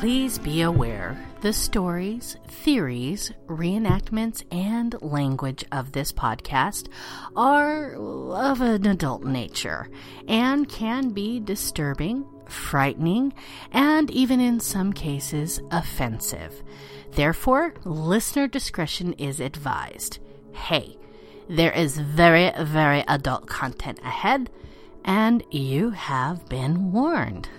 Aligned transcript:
Please 0.00 0.38
be 0.38 0.62
aware 0.62 1.22
the 1.42 1.52
stories, 1.52 2.38
theories, 2.48 3.32
reenactments, 3.48 4.42
and 4.50 4.94
language 5.02 5.62
of 5.72 5.92
this 5.92 6.10
podcast 6.10 6.88
are 7.36 7.92
of 8.32 8.62
an 8.62 8.86
adult 8.86 9.24
nature 9.24 9.90
and 10.26 10.66
can 10.70 11.10
be 11.10 11.38
disturbing, 11.38 12.24
frightening, 12.46 13.34
and 13.72 14.10
even 14.10 14.40
in 14.40 14.58
some 14.58 14.94
cases 14.94 15.60
offensive. 15.70 16.62
Therefore, 17.10 17.74
listener 17.84 18.48
discretion 18.48 19.12
is 19.18 19.38
advised. 19.38 20.18
Hey, 20.54 20.96
there 21.46 21.72
is 21.72 21.98
very, 21.98 22.50
very 22.58 23.04
adult 23.06 23.48
content 23.48 23.98
ahead, 24.02 24.48
and 25.04 25.44
you 25.50 25.90
have 25.90 26.48
been 26.48 26.90
warned. 26.90 27.50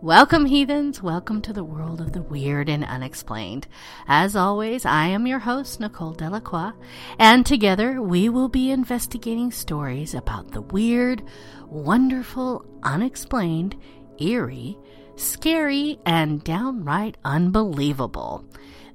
Welcome, 0.00 0.46
heathens. 0.46 1.02
Welcome 1.02 1.42
to 1.42 1.52
the 1.52 1.64
world 1.64 2.00
of 2.00 2.12
the 2.12 2.22
weird 2.22 2.68
and 2.68 2.84
unexplained. 2.84 3.66
As 4.06 4.36
always, 4.36 4.86
I 4.86 5.06
am 5.06 5.26
your 5.26 5.40
host, 5.40 5.80
Nicole 5.80 6.12
Delacroix, 6.12 6.72
and 7.18 7.44
together 7.44 8.00
we 8.00 8.28
will 8.28 8.48
be 8.48 8.70
investigating 8.70 9.50
stories 9.50 10.14
about 10.14 10.52
the 10.52 10.60
weird, 10.60 11.22
wonderful, 11.66 12.64
unexplained, 12.82 13.76
eerie, 14.18 14.78
scary, 15.16 15.98
and 16.06 16.44
downright 16.44 17.16
unbelievable. 17.24 18.44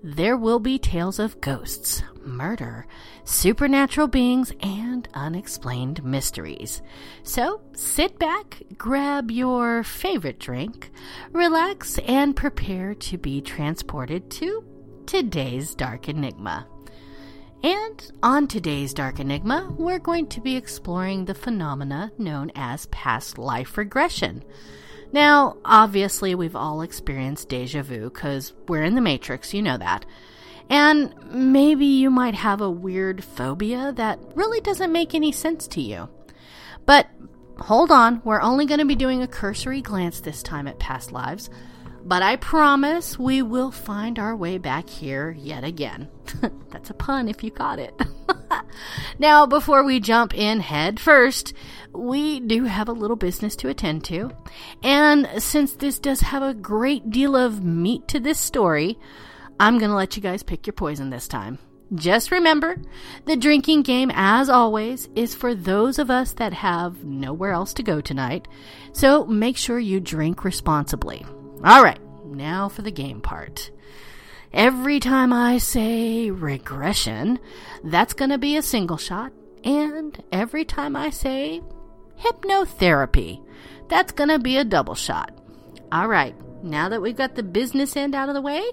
There 0.05 0.35
will 0.35 0.59
be 0.59 0.77
tales 0.79 1.17
of 1.17 1.39
ghosts, 1.39 2.03
murder, 2.25 2.85
supernatural 3.23 4.09
beings, 4.09 4.51
and 4.59 5.07
unexplained 5.13 6.03
mysteries. 6.03 6.81
So 7.23 7.61
sit 7.71 8.19
back, 8.19 8.61
grab 8.77 9.31
your 9.31 9.81
favorite 9.83 10.41
drink, 10.41 10.91
relax, 11.31 11.99
and 11.99 12.35
prepare 12.35 12.93
to 12.95 13.17
be 13.17 13.39
transported 13.39 14.29
to 14.31 14.65
today's 15.05 15.73
Dark 15.73 16.09
Enigma. 16.09 16.67
And 17.63 18.11
on 18.21 18.47
today's 18.47 18.93
Dark 18.93 19.21
Enigma, 19.21 19.73
we're 19.77 19.99
going 19.99 20.27
to 20.27 20.41
be 20.41 20.57
exploring 20.57 21.23
the 21.23 21.33
phenomena 21.33 22.11
known 22.17 22.51
as 22.55 22.87
past 22.87 23.37
life 23.37 23.77
regression. 23.77 24.43
Now, 25.13 25.57
obviously, 25.63 26.33
we've 26.33 26.55
all 26.55 26.81
experienced 26.81 27.47
deja 27.47 27.83
vu 27.83 28.09
because 28.09 28.51
we're 28.67 28.83
in 28.83 28.95
the 28.95 29.01
Matrix, 29.01 29.53
you 29.53 29.61
know 29.61 29.77
that. 29.77 30.05
And 30.69 31.13
maybe 31.31 31.85
you 31.85 32.09
might 32.09 32.33
have 32.33 32.61
a 32.61 32.71
weird 32.71 33.23
phobia 33.23 33.93
that 33.95 34.19
really 34.35 34.59
doesn't 34.59 34.91
make 34.91 35.13
any 35.13 35.31
sense 35.31 35.67
to 35.67 35.81
you. 35.81 36.09
But 36.87 37.07
hold 37.59 37.91
on, 37.91 38.23
we're 38.25 38.41
only 38.41 38.65
going 38.65 38.79
to 38.79 38.85
be 38.85 38.95
doing 38.95 39.21
a 39.21 39.27
cursory 39.27 39.81
glance 39.81 40.19
this 40.19 40.41
time 40.41 40.67
at 40.67 40.79
past 40.79 41.11
lives. 41.11 41.49
But 42.05 42.21
I 42.21 42.35
promise 42.35 43.17
we 43.17 43.41
will 43.41 43.71
find 43.71 44.19
our 44.19 44.35
way 44.35 44.57
back 44.57 44.89
here 44.89 45.31
yet 45.31 45.63
again. 45.63 46.09
That's 46.69 46.89
a 46.89 46.93
pun 46.93 47.29
if 47.29 47.43
you 47.43 47.49
caught 47.49 47.79
it. 47.79 47.99
now, 49.19 49.45
before 49.45 49.85
we 49.85 50.01
jump 50.01 50.35
in 50.35 50.59
head 50.59 50.99
first, 50.99 51.53
we 51.93 52.41
do 52.41 52.65
have 52.65 52.89
a 52.89 52.93
little 52.93 53.15
business 53.15 53.55
to 53.57 53.69
attend 53.69 54.03
to. 54.05 54.31
And 54.83 55.29
since 55.41 55.73
this 55.73 55.97
does 55.97 56.19
have 56.21 56.43
a 56.43 56.53
great 56.53 57.09
deal 57.09 57.37
of 57.37 57.63
meat 57.63 58.07
to 58.09 58.19
this 58.19 58.39
story, 58.39 58.99
I'm 59.57 59.77
going 59.77 59.91
to 59.91 59.95
let 59.95 60.17
you 60.17 60.21
guys 60.21 60.43
pick 60.43 60.67
your 60.67 60.73
poison 60.73 61.09
this 61.09 61.29
time. 61.29 61.57
Just 61.95 62.31
remember, 62.31 62.81
the 63.25 63.37
drinking 63.37 63.83
game, 63.83 64.11
as 64.13 64.49
always, 64.49 65.07
is 65.15 65.35
for 65.35 65.55
those 65.55 65.99
of 65.99 66.09
us 66.09 66.33
that 66.33 66.51
have 66.51 67.05
nowhere 67.05 67.51
else 67.51 67.73
to 67.75 67.83
go 67.83 68.01
tonight. 68.01 68.47
So 68.91 69.25
make 69.25 69.57
sure 69.57 69.79
you 69.79 69.99
drink 69.99 70.43
responsibly. 70.43 71.23
All 71.63 71.81
right, 71.81 71.99
now 72.25 72.67
for 72.67 72.81
the 72.81 72.91
game 72.91 73.21
part. 73.21 73.71
Every 74.51 74.99
time 74.99 75.31
I 75.31 75.59
say 75.59 76.29
regression, 76.29 77.39
that's 77.85 78.13
going 78.13 78.31
to 78.31 78.37
be 78.37 78.57
a 78.57 78.61
single 78.61 78.97
shot. 78.97 79.31
And 79.63 80.21
every 80.31 80.65
time 80.65 80.95
I 80.97 81.09
say 81.09 81.61
hypnotherapy, 82.19 83.41
that's 83.87 84.11
going 84.11 84.29
to 84.29 84.39
be 84.39 84.57
a 84.57 84.65
double 84.65 84.95
shot. 84.95 85.31
All 85.91 86.09
right, 86.09 86.35
now 86.63 86.89
that 86.89 87.01
we've 87.01 87.15
got 87.15 87.35
the 87.35 87.43
business 87.43 87.95
end 87.95 88.13
out 88.13 88.27
of 88.27 88.35
the 88.35 88.41
way, 88.41 88.63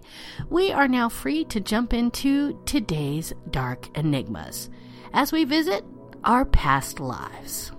we 0.48 0.72
are 0.72 0.88
now 0.88 1.08
free 1.08 1.44
to 1.44 1.60
jump 1.60 1.94
into 1.94 2.60
today's 2.66 3.32
dark 3.50 3.96
enigmas 3.96 4.68
as 5.12 5.30
we 5.30 5.44
visit 5.44 5.84
our 6.24 6.44
past 6.44 6.98
lives. 6.98 7.70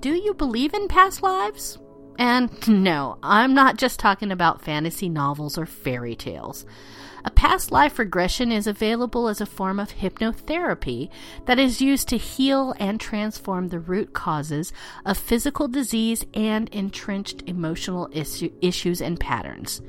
Do 0.00 0.12
you 0.12 0.34
believe 0.34 0.74
in 0.74 0.88
past 0.88 1.22
lives? 1.22 1.78
And 2.18 2.50
no, 2.66 3.18
I'm 3.22 3.54
not 3.54 3.76
just 3.76 4.00
talking 4.00 4.32
about 4.32 4.62
fantasy 4.62 5.08
novels 5.08 5.58
or 5.58 5.66
fairy 5.66 6.16
tales. 6.16 6.64
A 7.24 7.30
past 7.30 7.72
life 7.72 7.98
regression 7.98 8.52
is 8.52 8.68
available 8.68 9.26
as 9.28 9.40
a 9.40 9.46
form 9.46 9.80
of 9.80 9.94
hypnotherapy 9.94 11.10
that 11.46 11.58
is 11.58 11.80
used 11.80 12.08
to 12.08 12.16
heal 12.16 12.72
and 12.78 13.00
transform 13.00 13.68
the 13.68 13.80
root 13.80 14.12
causes 14.12 14.72
of 15.04 15.18
physical 15.18 15.66
disease 15.66 16.24
and 16.34 16.68
entrenched 16.68 17.42
emotional 17.46 18.08
issue, 18.12 18.52
issues 18.62 19.00
and 19.00 19.18
patterns. 19.18 19.82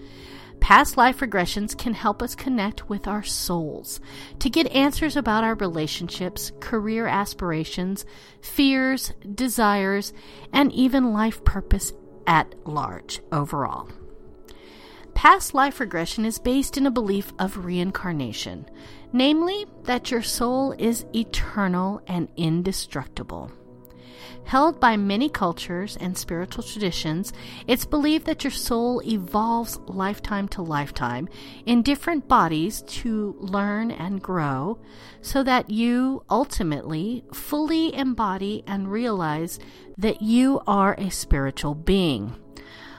Past 0.59 0.97
life 0.97 1.19
regressions 1.19 1.77
can 1.77 1.93
help 1.93 2.23
us 2.23 2.33
connect 2.33 2.89
with 2.89 3.07
our 3.07 3.21
souls 3.21 3.99
to 4.39 4.49
get 4.49 4.65
answers 4.71 5.15
about 5.15 5.43
our 5.43 5.53
relationships, 5.53 6.51
career 6.59 7.05
aspirations, 7.05 8.03
fears, 8.41 9.13
desires, 9.35 10.11
and 10.51 10.71
even 10.73 11.13
life 11.13 11.43
purpose 11.43 11.93
at 12.27 12.53
large 12.67 13.21
overall. 13.31 13.89
Past 15.15 15.55
life 15.55 15.79
regression 15.79 16.25
is 16.25 16.37
based 16.37 16.77
in 16.77 16.85
a 16.85 16.91
belief 16.91 17.33
of 17.39 17.65
reincarnation, 17.65 18.69
namely, 19.11 19.65
that 19.85 20.11
your 20.11 20.21
soul 20.21 20.75
is 20.77 21.07
eternal 21.15 22.01
and 22.05 22.27
indestructible. 22.37 23.51
Held 24.47 24.79
by 24.79 24.95
many 24.95 25.27
cultures 25.27 25.97
and 25.97 26.17
spiritual 26.17 26.63
traditions, 26.63 27.33
it's 27.67 27.85
believed 27.85 28.25
that 28.27 28.45
your 28.45 28.51
soul 28.51 29.01
evolves 29.03 29.77
lifetime 29.87 30.47
to 30.47 30.61
lifetime 30.61 31.27
in 31.65 31.81
different 31.81 32.29
bodies 32.29 32.81
to 32.83 33.35
learn 33.39 33.91
and 33.91 34.21
grow 34.21 34.79
so 35.19 35.43
that 35.43 35.69
you 35.69 36.23
ultimately 36.29 37.25
fully 37.33 37.93
embody 37.93 38.63
and 38.67 38.89
realize 38.89 39.59
that 39.97 40.21
you 40.21 40.61
are 40.65 40.95
a 40.97 41.09
spiritual 41.11 41.75
being. 41.75 42.33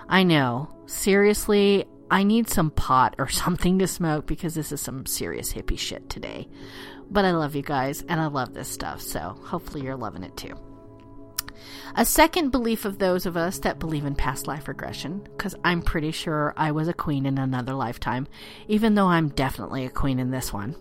I 0.07 0.25
know, 0.25 0.69
seriously, 0.85 1.87
I 2.11 2.25
need 2.25 2.51
some 2.51 2.71
pot 2.71 3.15
or 3.17 3.29
something 3.31 3.79
to 3.79 3.87
smoke 3.87 4.27
because 4.27 4.55
this 4.55 4.71
is 4.71 4.83
some 4.83 5.07
serious 5.07 5.55
hippie 5.55 5.79
shit 5.79 6.11
today. 6.11 6.47
But 7.11 7.25
I 7.25 7.31
love 7.31 7.57
you 7.57 7.63
guys 7.63 8.05
and 8.07 8.21
I 8.21 8.27
love 8.27 8.53
this 8.53 8.69
stuff, 8.69 9.01
so 9.01 9.35
hopefully 9.45 9.83
you're 9.83 9.97
loving 9.97 10.25
it 10.25 10.37
too. 10.37 10.68
A 11.95 12.05
second 12.05 12.51
belief 12.51 12.85
of 12.85 12.99
those 12.99 13.27
of 13.27 13.37
us 13.37 13.59
that 13.61 13.79
believe 13.79 14.05
in 14.05 14.15
past 14.15 14.47
life 14.47 14.69
regression, 14.69 15.27
because 15.37 15.55
I'm 15.65 15.83
pretty 15.83 16.13
sure 16.13 16.55
I 16.57 16.71
was 16.71 16.89
a 16.89 16.95
queen 16.95 17.27
in 17.27 17.39
another 17.39 17.75
lifetime, 17.75 18.29
even 18.69 18.95
though 18.95 19.09
I'm 19.09 19.29
definitely 19.29 19.85
a 19.85 19.91
queen 19.91 20.19
in 20.19 20.31
this 20.31 20.53
one. 20.53 20.77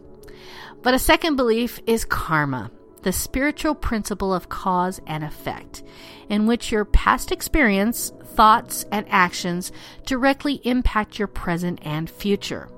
But 0.84 0.94
a 0.94 1.00
second 1.00 1.36
belief 1.36 1.80
is 1.88 2.06
karma, 2.06 2.72
the 3.02 3.12
spiritual 3.12 3.74
principle 3.74 4.34
of 4.34 4.50
cause 4.50 5.02
and 5.08 5.24
effect, 5.24 5.84
in 6.30 6.46
which 6.46 6.72
your 6.72 6.86
past 6.86 7.32
experience, 7.32 8.12
thoughts, 8.36 8.86
and 8.92 9.06
actions 9.10 9.72
directly 10.06 10.62
impact 10.64 11.18
your 11.18 11.28
present 11.28 11.80
and 11.82 12.10
future. 12.10 12.70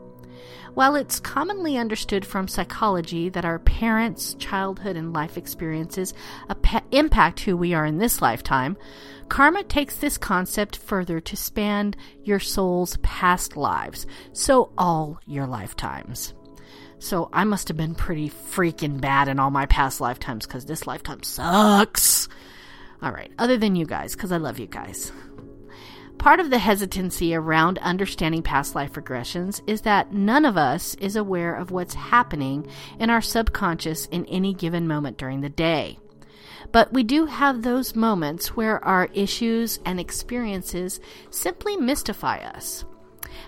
While 0.80 0.96
it's 0.96 1.20
commonly 1.20 1.76
understood 1.78 2.26
from 2.26 2.48
psychology 2.48 3.28
that 3.28 3.44
our 3.44 3.60
parents' 3.60 4.34
childhood 4.36 4.96
and 4.96 5.12
life 5.12 5.38
experiences 5.38 6.14
impact 6.94 7.42
who 7.42 7.58
we 7.58 7.74
are 7.74 7.86
in 7.86 7.98
this 7.98 8.22
lifetime, 8.22 8.78
karma 9.28 9.64
takes 9.64 9.98
this 9.98 10.18
concept 10.18 10.78
further 10.78 11.20
to 11.20 11.36
span 11.36 11.96
your 12.24 12.40
soul's 12.40 12.96
past 13.02 13.58
lives, 13.58 14.08
so 14.32 14.72
all 14.78 15.20
your 15.26 15.48
lifetimes. 15.48 16.34
So 17.00 17.30
I 17.34 17.44
must 17.44 17.68
have 17.68 17.76
been 17.76 17.94
pretty 17.94 18.30
freaking 18.30 19.02
bad 19.02 19.28
in 19.28 19.38
all 19.38 19.52
my 19.52 19.66
past 19.66 20.00
lifetimes 20.00 20.48
because 20.48 20.66
this 20.66 20.88
lifetime 20.88 21.24
sucks. 21.24 22.30
All 23.02 23.12
right, 23.12 23.34
other 23.38 23.58
than 23.58 23.76
you 23.76 23.86
guys, 23.86 24.14
because 24.14 24.32
I 24.32 24.38
love 24.38 24.60
you 24.60 24.68
guys. 24.68 25.12
Part 26.20 26.42
of 26.42 26.50
the 26.50 26.60
hesitancy 26.60 27.34
around 27.34 27.80
understanding 27.80 28.44
past 28.44 28.76
life 28.76 28.92
regressions 28.94 29.62
is 29.66 29.82
that 29.82 30.12
none 30.12 30.44
of 30.44 30.58
us 30.58 30.94
is 30.96 31.16
aware 31.16 31.56
of 31.56 31.72
what's 31.72 31.94
happening 31.94 32.68
in 33.00 33.10
our 33.10 33.22
subconscious 33.22 34.06
in 34.08 34.26
any 34.26 34.54
given 34.54 34.86
moment 34.86 35.18
during 35.18 35.40
the 35.40 35.50
day. 35.50 35.98
But 36.74 36.92
we 36.92 37.04
do 37.04 37.26
have 37.26 37.62
those 37.62 37.96
moments 37.96 38.58
where 38.58 38.84
our 38.84 39.08
issues 39.14 39.80
and 39.86 39.98
experiences 39.98 41.00
simply 41.30 41.78
mystify 41.78 42.40
us. 42.40 42.84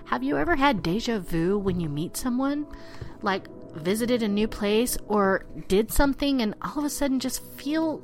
Have 0.05 0.23
you 0.23 0.37
ever 0.37 0.55
had 0.55 0.81
deja 0.81 1.19
vu 1.19 1.57
when 1.57 1.81
you 1.81 1.89
meet 1.89 2.15
someone? 2.15 2.65
Like 3.21 3.49
visited 3.75 4.23
a 4.23 4.29
new 4.29 4.47
place 4.47 4.97
or 5.07 5.45
did 5.67 5.91
something 5.91 6.41
and 6.41 6.55
all 6.61 6.79
of 6.79 6.85
a 6.85 6.89
sudden 6.89 7.19
just 7.19 7.43
feel 7.57 8.01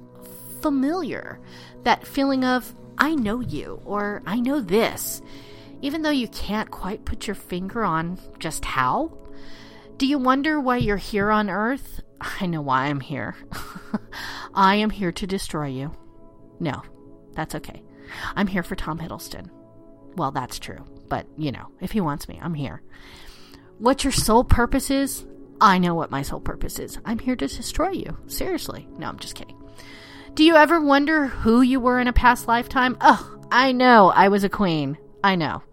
familiar? 0.61 1.39
That 1.83 2.05
feeling 2.05 2.43
of, 2.43 2.75
I 2.97 3.15
know 3.15 3.39
you, 3.41 3.81
or 3.85 4.21
I 4.25 4.39
know 4.39 4.59
this. 4.61 5.21
even 5.81 6.01
though 6.01 6.09
you 6.09 6.27
can't 6.29 6.71
quite 6.71 7.05
put 7.05 7.27
your 7.27 7.35
finger 7.35 7.83
on 7.83 8.17
just 8.39 8.65
how? 8.65 9.15
Do 9.97 10.07
you 10.07 10.17
wonder 10.17 10.59
why 10.59 10.77
you're 10.77 10.97
here 10.97 11.29
on 11.31 11.49
Earth? 11.49 12.01
I 12.19 12.47
know 12.47 12.61
why 12.61 12.85
I'm 12.85 12.99
here. 12.99 13.35
I 14.53 14.75
am 14.75 14.89
here 14.89 15.11
to 15.11 15.27
destroy 15.27 15.67
you. 15.67 15.95
No, 16.59 16.81
that's 17.33 17.55
okay. 17.55 17.83
I'm 18.35 18.47
here 18.47 18.63
for 18.63 18.75
Tom 18.75 18.97
Hiddleston. 18.99 19.49
Well, 20.15 20.31
that's 20.31 20.57
true, 20.57 20.83
but 21.09 21.27
you 21.37 21.51
know, 21.51 21.67
if 21.79 21.91
he 21.91 22.01
wants 22.01 22.27
me, 22.27 22.39
I'm 22.41 22.55
here. 22.55 22.81
What 23.77 24.03
your 24.03 24.13
sole 24.13 24.43
purpose 24.43 24.89
is? 24.89 25.25
I 25.61 25.77
know 25.77 25.93
what 25.93 26.09
my 26.11 26.23
sole 26.23 26.39
purpose 26.39 26.79
is. 26.79 26.97
I'm 27.05 27.19
here 27.19 27.35
to 27.35 27.47
destroy 27.47 27.89
you. 27.89 28.17
Seriously. 28.27 28.87
No, 28.97 29.07
I'm 29.07 29.19
just 29.19 29.35
kidding. 29.35 29.57
Do 30.37 30.43
you 30.43 30.55
ever 30.55 30.79
wonder 30.79 31.25
who 31.25 31.63
you 31.63 31.79
were 31.79 31.99
in 31.99 32.07
a 32.07 32.13
past 32.13 32.47
lifetime? 32.47 32.95
Oh, 33.01 33.39
I 33.51 33.71
know. 33.71 34.11
I 34.11 34.27
was 34.27 34.43
a 34.43 34.49
queen. 34.49 34.99
I 35.23 35.33
know. 35.35 35.63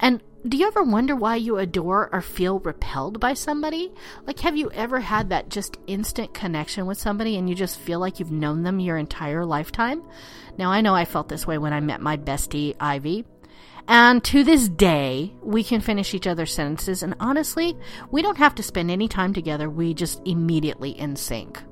And 0.00 0.22
do 0.48 0.56
you 0.56 0.66
ever 0.66 0.82
wonder 0.82 1.14
why 1.14 1.36
you 1.36 1.58
adore 1.58 2.08
or 2.10 2.22
feel 2.22 2.58
repelled 2.60 3.20
by 3.20 3.34
somebody? 3.34 3.92
Like, 4.26 4.38
have 4.38 4.56
you 4.56 4.70
ever 4.72 4.98
had 4.98 5.28
that 5.28 5.50
just 5.50 5.76
instant 5.86 6.32
connection 6.32 6.86
with 6.86 6.96
somebody 6.96 7.36
and 7.36 7.50
you 7.50 7.54
just 7.54 7.78
feel 7.78 8.00
like 8.00 8.18
you've 8.18 8.32
known 8.32 8.62
them 8.62 8.80
your 8.80 8.96
entire 8.96 9.44
lifetime? 9.44 10.02
Now, 10.56 10.70
I 10.70 10.80
know 10.80 10.94
I 10.94 11.04
felt 11.04 11.28
this 11.28 11.46
way 11.46 11.58
when 11.58 11.74
I 11.74 11.80
met 11.80 12.00
my 12.00 12.16
bestie, 12.16 12.74
Ivy. 12.80 13.26
And 13.88 14.24
to 14.24 14.42
this 14.42 14.70
day, 14.70 15.34
we 15.42 15.62
can 15.62 15.82
finish 15.82 16.14
each 16.14 16.26
other's 16.26 16.54
sentences, 16.54 17.02
and 17.02 17.14
honestly, 17.20 17.76
we 18.10 18.22
don't 18.22 18.38
have 18.38 18.54
to 18.54 18.62
spend 18.62 18.90
any 18.90 19.06
time 19.06 19.34
together. 19.34 19.68
We 19.68 19.92
just 19.92 20.22
immediately 20.24 20.92
in 20.92 21.14
sync. 21.14 21.62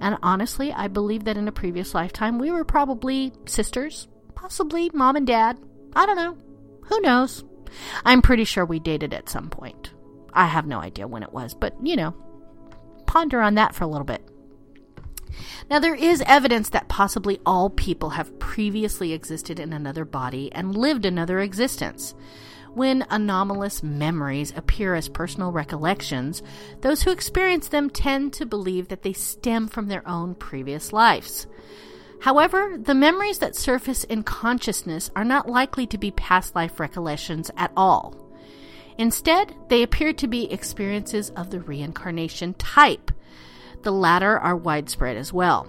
And 0.00 0.18
honestly, 0.22 0.72
I 0.72 0.88
believe 0.88 1.24
that 1.24 1.36
in 1.36 1.48
a 1.48 1.52
previous 1.52 1.94
lifetime, 1.94 2.38
we 2.38 2.50
were 2.50 2.64
probably 2.64 3.32
sisters, 3.46 4.08
possibly 4.34 4.90
mom 4.92 5.16
and 5.16 5.26
dad. 5.26 5.58
I 5.94 6.06
don't 6.06 6.16
know. 6.16 6.36
Who 6.82 7.00
knows? 7.00 7.44
I'm 8.04 8.22
pretty 8.22 8.44
sure 8.44 8.64
we 8.64 8.78
dated 8.78 9.12
at 9.12 9.28
some 9.28 9.50
point. 9.50 9.92
I 10.32 10.46
have 10.46 10.66
no 10.66 10.80
idea 10.80 11.08
when 11.08 11.22
it 11.22 11.32
was, 11.32 11.54
but 11.54 11.74
you 11.82 11.96
know, 11.96 12.14
ponder 13.06 13.40
on 13.40 13.54
that 13.54 13.74
for 13.74 13.84
a 13.84 13.88
little 13.88 14.04
bit. 14.04 14.22
Now, 15.70 15.78
there 15.78 15.94
is 15.94 16.22
evidence 16.26 16.70
that 16.70 16.88
possibly 16.88 17.40
all 17.44 17.70
people 17.70 18.10
have 18.10 18.38
previously 18.38 19.12
existed 19.12 19.60
in 19.60 19.72
another 19.72 20.04
body 20.04 20.50
and 20.52 20.76
lived 20.76 21.04
another 21.04 21.40
existence. 21.40 22.14
When 22.74 23.06
anomalous 23.10 23.82
memories 23.82 24.52
appear 24.56 24.94
as 24.94 25.08
personal 25.08 25.52
recollections, 25.52 26.42
those 26.80 27.02
who 27.02 27.10
experience 27.10 27.68
them 27.68 27.90
tend 27.90 28.32
to 28.34 28.46
believe 28.46 28.88
that 28.88 29.02
they 29.02 29.12
stem 29.12 29.68
from 29.68 29.88
their 29.88 30.06
own 30.06 30.34
previous 30.34 30.92
lives. 30.92 31.46
However, 32.20 32.76
the 32.80 32.94
memories 32.94 33.38
that 33.38 33.56
surface 33.56 34.04
in 34.04 34.22
consciousness 34.22 35.10
are 35.14 35.24
not 35.24 35.48
likely 35.48 35.86
to 35.86 35.98
be 35.98 36.10
past 36.10 36.54
life 36.54 36.80
recollections 36.80 37.50
at 37.56 37.72
all. 37.76 38.16
Instead, 38.98 39.54
they 39.68 39.82
appear 39.82 40.12
to 40.12 40.26
be 40.26 40.50
experiences 40.52 41.30
of 41.30 41.50
the 41.50 41.60
reincarnation 41.60 42.54
type, 42.54 43.12
the 43.82 43.92
latter 43.92 44.38
are 44.38 44.56
widespread 44.56 45.16
as 45.16 45.32
well. 45.32 45.68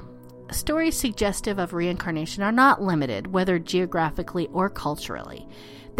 Stories 0.51 0.97
suggestive 0.97 1.59
of 1.59 1.73
reincarnation 1.73 2.41
are 2.41 2.51
not 2.51 2.81
limited, 2.81 3.27
whether 3.27 3.59
geographically 3.59 4.47
or 4.51 4.69
culturally. 4.69 5.47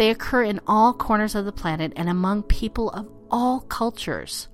They 0.00 0.08
occur 0.08 0.44
in 0.44 0.60
all 0.66 0.94
corners 0.94 1.34
of 1.34 1.44
the 1.44 1.52
planet 1.52 1.92
and 1.94 2.08
among 2.08 2.44
people 2.44 2.88
of 2.88 3.06
all 3.30 3.60
cultures. 3.60 4.48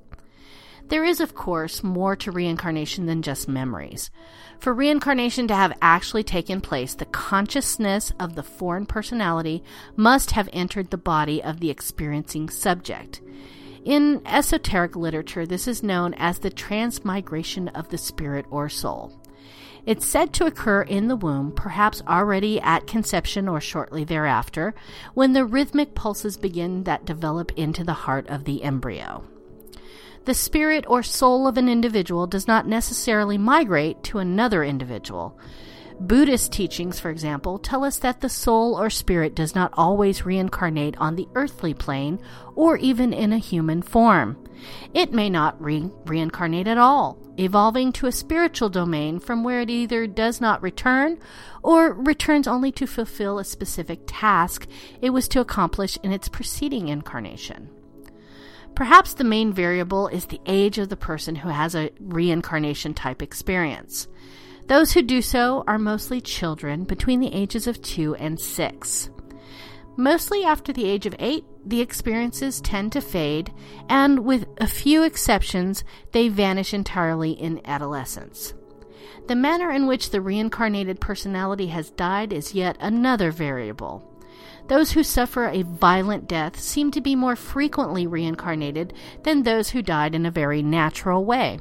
There 0.89 1.05
is, 1.05 1.21
of 1.21 1.37
course, 1.37 1.85
more 1.85 2.17
to 2.17 2.33
reincarnation 2.33 3.07
than 3.07 3.23
just 3.23 3.47
memories. 3.47 4.11
For 4.59 4.75
reincarnation 4.75 5.47
to 5.47 5.55
have 5.55 5.79
actually 5.81 6.25
taken 6.25 6.61
place, 6.61 6.97
the 6.97 7.05
consciousness 7.05 8.13
of 8.19 8.35
the 8.35 8.43
foreign 8.43 8.87
personality 8.87 9.63
must 9.95 10.33
have 10.33 10.49
entered 10.53 10.91
the 10.91 10.99
body 10.99 11.41
of 11.41 11.61
the 11.61 11.71
experiencing 11.71 12.49
subject. 12.49 13.21
In 13.85 14.23
esoteric 14.27 14.97
literature, 14.97 15.47
this 15.47 15.69
is 15.69 15.81
known 15.81 16.13
as 16.15 16.41
the 16.41 16.51
transmigration 16.51 17.69
of 17.69 17.91
the 17.91 17.99
spirit 17.99 18.47
or 18.51 18.69
soul. 18.69 19.13
It's 19.87 20.05
said 20.05 20.33
to 20.35 20.47
occur 20.47 20.83
in 20.83 21.07
the 21.07 21.15
womb, 21.15 21.53
perhaps 21.53 22.03
already 22.09 22.61
at 22.61 22.89
conception 22.89 23.49
or 23.49 23.61
shortly 23.61 24.03
thereafter, 24.03 24.75
when 25.15 25.33
the 25.33 25.45
rhythmic 25.45 25.95
pulses 25.95 26.37
begin 26.37 26.83
that 26.85 27.05
develop 27.05 27.53
into 27.57 27.85
the 27.85 27.93
heart 27.93 28.27
of 28.29 28.45
the 28.45 28.65
embryo. 28.65 29.23
The 30.25 30.35
spirit 30.35 30.85
or 30.89 31.05
soul 31.05 31.47
of 31.47 31.57
an 31.57 31.69
individual 31.69 32.27
does 32.27 32.49
not 32.49 32.67
necessarily 32.67 33.39
migrate 33.39 34.03
to 34.05 34.19
another 34.19 34.65
individual. 34.65 35.39
Buddhist 35.99 36.53
teachings, 36.53 37.01
for 37.01 37.11
example, 37.11 37.59
tell 37.59 37.83
us 37.83 37.99
that 37.99 38.21
the 38.21 38.29
soul 38.29 38.79
or 38.79 38.91
spirit 38.91 39.35
does 39.35 39.55
not 39.55 39.73
always 39.75 40.27
reincarnate 40.27 40.97
on 40.99 41.17
the 41.17 41.27
earthly 41.35 41.73
plane 41.73 42.21
or 42.55 42.77
even 42.77 43.15
in 43.15 43.33
a 43.33 43.39
human 43.39 43.81
form. 43.81 44.37
It 44.93 45.13
may 45.13 45.31
not 45.31 45.61
re- 45.61 45.91
reincarnate 46.05 46.67
at 46.67 46.77
all, 46.77 47.19
evolving 47.39 47.93
to 47.93 48.07
a 48.07 48.13
spiritual 48.13 48.69
domain 48.69 49.21
from 49.21 49.43
where 49.43 49.63
it 49.63 49.71
either 49.71 50.07
does 50.07 50.39
not 50.41 50.63
return 50.63 51.19
or 51.63 51.95
returns 51.95 52.47
only 52.47 52.73
to 52.73 52.87
fulfill 52.87 53.39
a 53.39 53.45
specific 53.45 54.01
task 54.07 54.67
it 55.01 55.11
was 55.11 55.29
to 55.29 55.41
accomplish 55.41 55.99
in 56.03 56.13
its 56.13 56.29
preceding 56.29 56.89
incarnation. 56.89 57.71
Perhaps 58.75 59.15
the 59.15 59.25
main 59.25 59.55
variable 59.55 60.09
is 60.09 60.27
the 60.27 60.41
age 60.45 60.77
of 60.77 60.91
the 60.91 60.97
person 60.97 61.37
who 61.37 61.49
has 61.49 61.75
a 61.75 61.91
reincarnation 61.99 62.93
type 62.93 63.23
experience. 63.23 64.09
Those 64.67 64.93
who 64.93 65.03
do 65.03 65.23
so 65.23 65.63
are 65.69 65.79
mostly 65.79 66.21
children 66.21 66.85
between 66.85 67.21
the 67.21 67.33
ages 67.33 67.69
of 67.69 67.81
2 67.83 68.17
and 68.17 68.41
6. 68.41 69.11
Mostly 69.97 70.45
after 70.45 70.73
the 70.73 70.87
age 70.87 71.07
of 71.07 71.15
8, 71.19 71.45
the 71.65 71.81
experiences 71.81 72.61
tend 72.61 72.93
to 72.93 73.01
fade, 73.01 73.53
and 73.89 74.25
with 74.25 74.47
a 74.59 74.67
few 74.67 75.05
exceptions, 75.05 75.85
they 76.13 76.29
vanish 76.29 76.75
entirely 76.75 77.31
in 77.31 77.61
adolescence. 77.65 78.55
The 79.29 79.37
manner 79.37 79.71
in 79.71 79.87
which 79.87 80.11
the 80.11 80.21
reincarnated 80.21 81.01
personality 81.01 81.69
has 81.69 81.91
died 81.91 82.33
is 82.33 82.55
yet 82.55 82.77
another 82.81 83.31
variable. 83.31 84.03
Those 84.69 84.93
who 84.93 85.05
suffer 85.05 85.47
a 85.47 85.63
violent 85.63 86.29
death 86.29 86.59
seem 86.59 86.91
to 86.91 87.01
be 87.01 87.15
more 87.15 87.37
frequently 87.37 88.07
reincarnated 88.07 88.93
than 89.23 89.43
those 89.43 89.71
who 89.71 89.81
died 89.81 90.15
in 90.15 90.27
a 90.27 90.31
very 90.31 90.61
natural 90.61 91.25
way. 91.25 91.61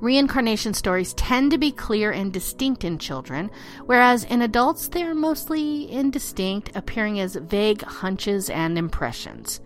Reincarnation 0.00 0.74
stories 0.74 1.14
tend 1.14 1.50
to 1.50 1.58
be 1.58 1.70
clear 1.70 2.10
and 2.10 2.32
distinct 2.32 2.84
in 2.84 2.98
children, 2.98 3.50
whereas 3.86 4.24
in 4.24 4.42
adults 4.42 4.88
they 4.88 5.02
are 5.02 5.14
mostly 5.14 5.90
indistinct, 5.90 6.70
appearing 6.74 7.20
as 7.20 7.36
vague 7.36 7.82
hunches 7.82 8.50
and 8.50 8.76
impressions. 8.76 9.60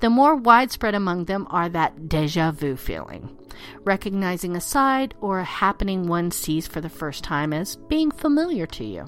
The 0.00 0.10
more 0.10 0.36
widespread 0.36 0.94
among 0.94 1.24
them 1.24 1.46
are 1.50 1.68
that 1.70 2.08
deja 2.08 2.50
vu 2.50 2.76
feeling, 2.76 3.36
recognizing 3.84 4.54
a 4.54 4.60
side 4.60 5.14
or 5.20 5.38
a 5.38 5.44
happening 5.44 6.06
one 6.06 6.30
sees 6.30 6.66
for 6.66 6.80
the 6.80 6.90
first 6.90 7.24
time 7.24 7.52
as 7.52 7.76
being 7.76 8.10
familiar 8.10 8.66
to 8.66 8.84
you. 8.84 9.06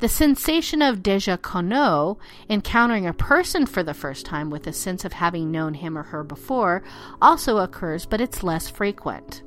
The 0.00 0.08
sensation 0.08 0.80
of 0.80 1.02
deja 1.02 1.36
connu, 1.36 2.16
encountering 2.48 3.06
a 3.06 3.12
person 3.12 3.66
for 3.66 3.82
the 3.82 3.92
first 3.92 4.24
time 4.24 4.48
with 4.48 4.66
a 4.66 4.72
sense 4.72 5.04
of 5.04 5.12
having 5.12 5.50
known 5.50 5.74
him 5.74 5.98
or 5.98 6.04
her 6.04 6.24
before, 6.24 6.82
also 7.20 7.58
occurs, 7.58 8.06
but 8.06 8.18
it's 8.18 8.42
less 8.42 8.70
frequent. 8.70 9.42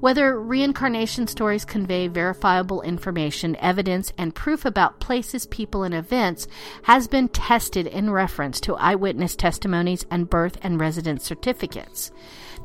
Whether 0.00 0.40
reincarnation 0.40 1.26
stories 1.26 1.66
convey 1.66 2.08
verifiable 2.08 2.80
information, 2.80 3.54
evidence, 3.56 4.14
and 4.16 4.34
proof 4.34 4.64
about 4.64 4.98
places, 4.98 5.44
people, 5.44 5.82
and 5.82 5.94
events 5.94 6.48
has 6.84 7.06
been 7.06 7.28
tested 7.28 7.86
in 7.86 8.10
reference 8.10 8.60
to 8.60 8.76
eyewitness 8.76 9.36
testimonies 9.36 10.06
and 10.10 10.30
birth 10.30 10.56
and 10.62 10.80
residence 10.80 11.24
certificates. 11.24 12.12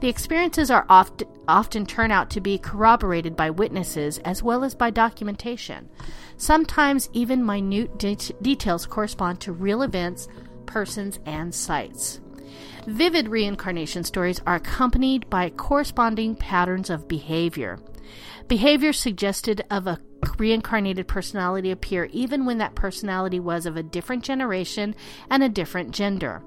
The 0.02 0.10
experiences 0.10 0.70
are 0.70 0.86
oft, 0.90 1.24
often 1.48 1.86
turn 1.86 2.12
out 2.12 2.30
to 2.32 2.42
be 2.42 2.58
corroborated 2.58 3.36
by 3.36 3.50
witnesses 3.50 4.18
as 4.20 4.44
well 4.44 4.64
as 4.64 4.76
by 4.76 4.90
documentation. 4.90 5.90
Sometimes 6.38 7.10
even 7.14 7.46
minute 7.46 7.98
de- 7.98 8.16
details 8.42 8.86
correspond 8.86 9.40
to 9.42 9.54
real 9.54 9.82
events, 9.82 10.28
persons, 10.66 11.20
and 11.26 11.56
sites. 11.56 12.20
Vivid 12.88 13.30
reincarnation 13.30 14.04
stories 14.04 14.42
are 14.46 14.56
accompanied 14.56 15.30
by 15.30 15.50
corresponding 15.50 16.36
patterns 16.36 16.90
of 16.90 17.08
behavior. 17.08 17.80
Behavior 18.48 18.94
suggested 18.94 19.66
of 19.72 19.88
a 19.88 20.00
reincarnated 20.38 21.08
personality 21.08 21.72
appear 21.72 22.06
even 22.12 22.46
when 22.46 22.60
that 22.60 22.76
personality 22.76 23.40
was 23.40 23.66
of 23.66 23.78
a 23.78 23.84
different 23.84 24.24
generation 24.24 24.94
and 25.32 25.42
a 25.42 25.50
different 25.50 25.92
gender. 25.92 26.44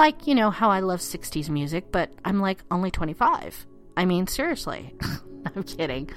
Like, 0.00 0.26
you 0.26 0.34
know, 0.34 0.50
how 0.50 0.70
I 0.70 0.80
love 0.80 1.00
60s 1.00 1.50
music, 1.50 1.92
but 1.92 2.10
I'm 2.24 2.40
like 2.40 2.64
only 2.70 2.90
25. 2.90 3.66
I 3.98 4.06
mean, 4.06 4.26
seriously. 4.26 4.94
I'm 5.54 5.62
kidding. 5.62 6.08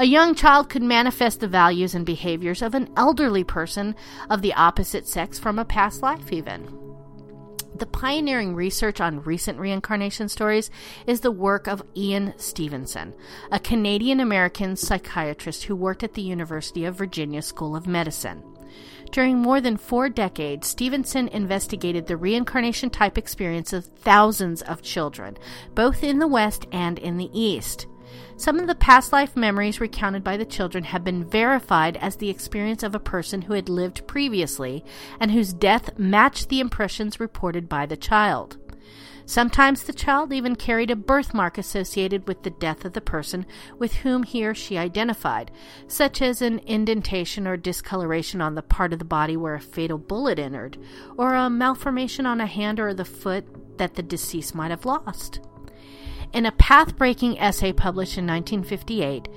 A 0.00 0.04
young 0.04 0.34
child 0.34 0.68
could 0.68 0.82
manifest 0.82 1.38
the 1.38 1.46
values 1.46 1.94
and 1.94 2.04
behaviors 2.04 2.60
of 2.60 2.74
an 2.74 2.90
elderly 2.96 3.44
person 3.44 3.94
of 4.28 4.42
the 4.42 4.52
opposite 4.54 5.06
sex 5.06 5.38
from 5.38 5.60
a 5.60 5.64
past 5.64 6.02
life, 6.02 6.32
even. 6.32 6.76
The 7.76 7.86
pioneering 7.86 8.56
research 8.56 9.00
on 9.00 9.22
recent 9.22 9.60
reincarnation 9.60 10.28
stories 10.28 10.68
is 11.06 11.20
the 11.20 11.30
work 11.30 11.68
of 11.68 11.84
Ian 11.96 12.34
Stevenson, 12.36 13.14
a 13.52 13.60
Canadian 13.60 14.18
American 14.18 14.74
psychiatrist 14.74 15.62
who 15.62 15.76
worked 15.76 16.02
at 16.02 16.14
the 16.14 16.22
University 16.22 16.84
of 16.84 16.96
Virginia 16.96 17.42
School 17.42 17.76
of 17.76 17.86
Medicine. 17.86 18.42
During 19.10 19.38
more 19.38 19.60
than 19.60 19.76
four 19.76 20.08
decades, 20.08 20.68
Stevenson 20.68 21.26
investigated 21.28 22.06
the 22.06 22.16
reincarnation 22.16 22.90
type 22.90 23.18
experience 23.18 23.72
of 23.72 23.86
thousands 23.86 24.62
of 24.62 24.82
children, 24.82 25.36
both 25.74 26.04
in 26.04 26.20
the 26.20 26.28
West 26.28 26.66
and 26.70 26.98
in 26.98 27.16
the 27.16 27.30
East. 27.32 27.86
Some 28.36 28.58
of 28.58 28.66
the 28.66 28.74
past 28.74 29.12
life 29.12 29.36
memories 29.36 29.80
recounted 29.80 30.24
by 30.24 30.36
the 30.36 30.44
children 30.44 30.84
have 30.84 31.04
been 31.04 31.24
verified 31.24 31.96
as 31.96 32.16
the 32.16 32.30
experience 32.30 32.82
of 32.82 32.94
a 32.94 33.00
person 33.00 33.42
who 33.42 33.54
had 33.54 33.68
lived 33.68 34.06
previously 34.06 34.84
and 35.18 35.30
whose 35.30 35.52
death 35.52 35.98
matched 35.98 36.48
the 36.48 36.60
impressions 36.60 37.20
reported 37.20 37.68
by 37.68 37.86
the 37.86 37.96
child. 37.96 38.56
Sometimes 39.30 39.84
the 39.84 39.92
child 39.92 40.32
even 40.32 40.56
carried 40.56 40.90
a 40.90 40.96
birthmark 40.96 41.56
associated 41.56 42.26
with 42.26 42.42
the 42.42 42.50
death 42.50 42.84
of 42.84 42.94
the 42.94 43.00
person 43.00 43.46
with 43.78 43.94
whom 43.98 44.24
he 44.24 44.44
or 44.44 44.56
she 44.56 44.76
identified, 44.76 45.52
such 45.86 46.20
as 46.20 46.42
an 46.42 46.58
indentation 46.66 47.46
or 47.46 47.56
discoloration 47.56 48.40
on 48.40 48.56
the 48.56 48.62
part 48.62 48.92
of 48.92 48.98
the 48.98 49.04
body 49.04 49.36
where 49.36 49.54
a 49.54 49.60
fatal 49.60 49.98
bullet 49.98 50.40
entered, 50.40 50.78
or 51.16 51.34
a 51.34 51.48
malformation 51.48 52.26
on 52.26 52.40
a 52.40 52.46
hand 52.46 52.80
or 52.80 52.92
the 52.92 53.04
foot 53.04 53.78
that 53.78 53.94
the 53.94 54.02
deceased 54.02 54.52
might 54.56 54.72
have 54.72 54.84
lost. 54.84 55.38
In 56.32 56.46
a 56.46 56.52
path 56.52 56.96
breaking 56.96 57.40
essay 57.40 57.72
published 57.72 58.16
in 58.16 58.24
1958 58.24 59.28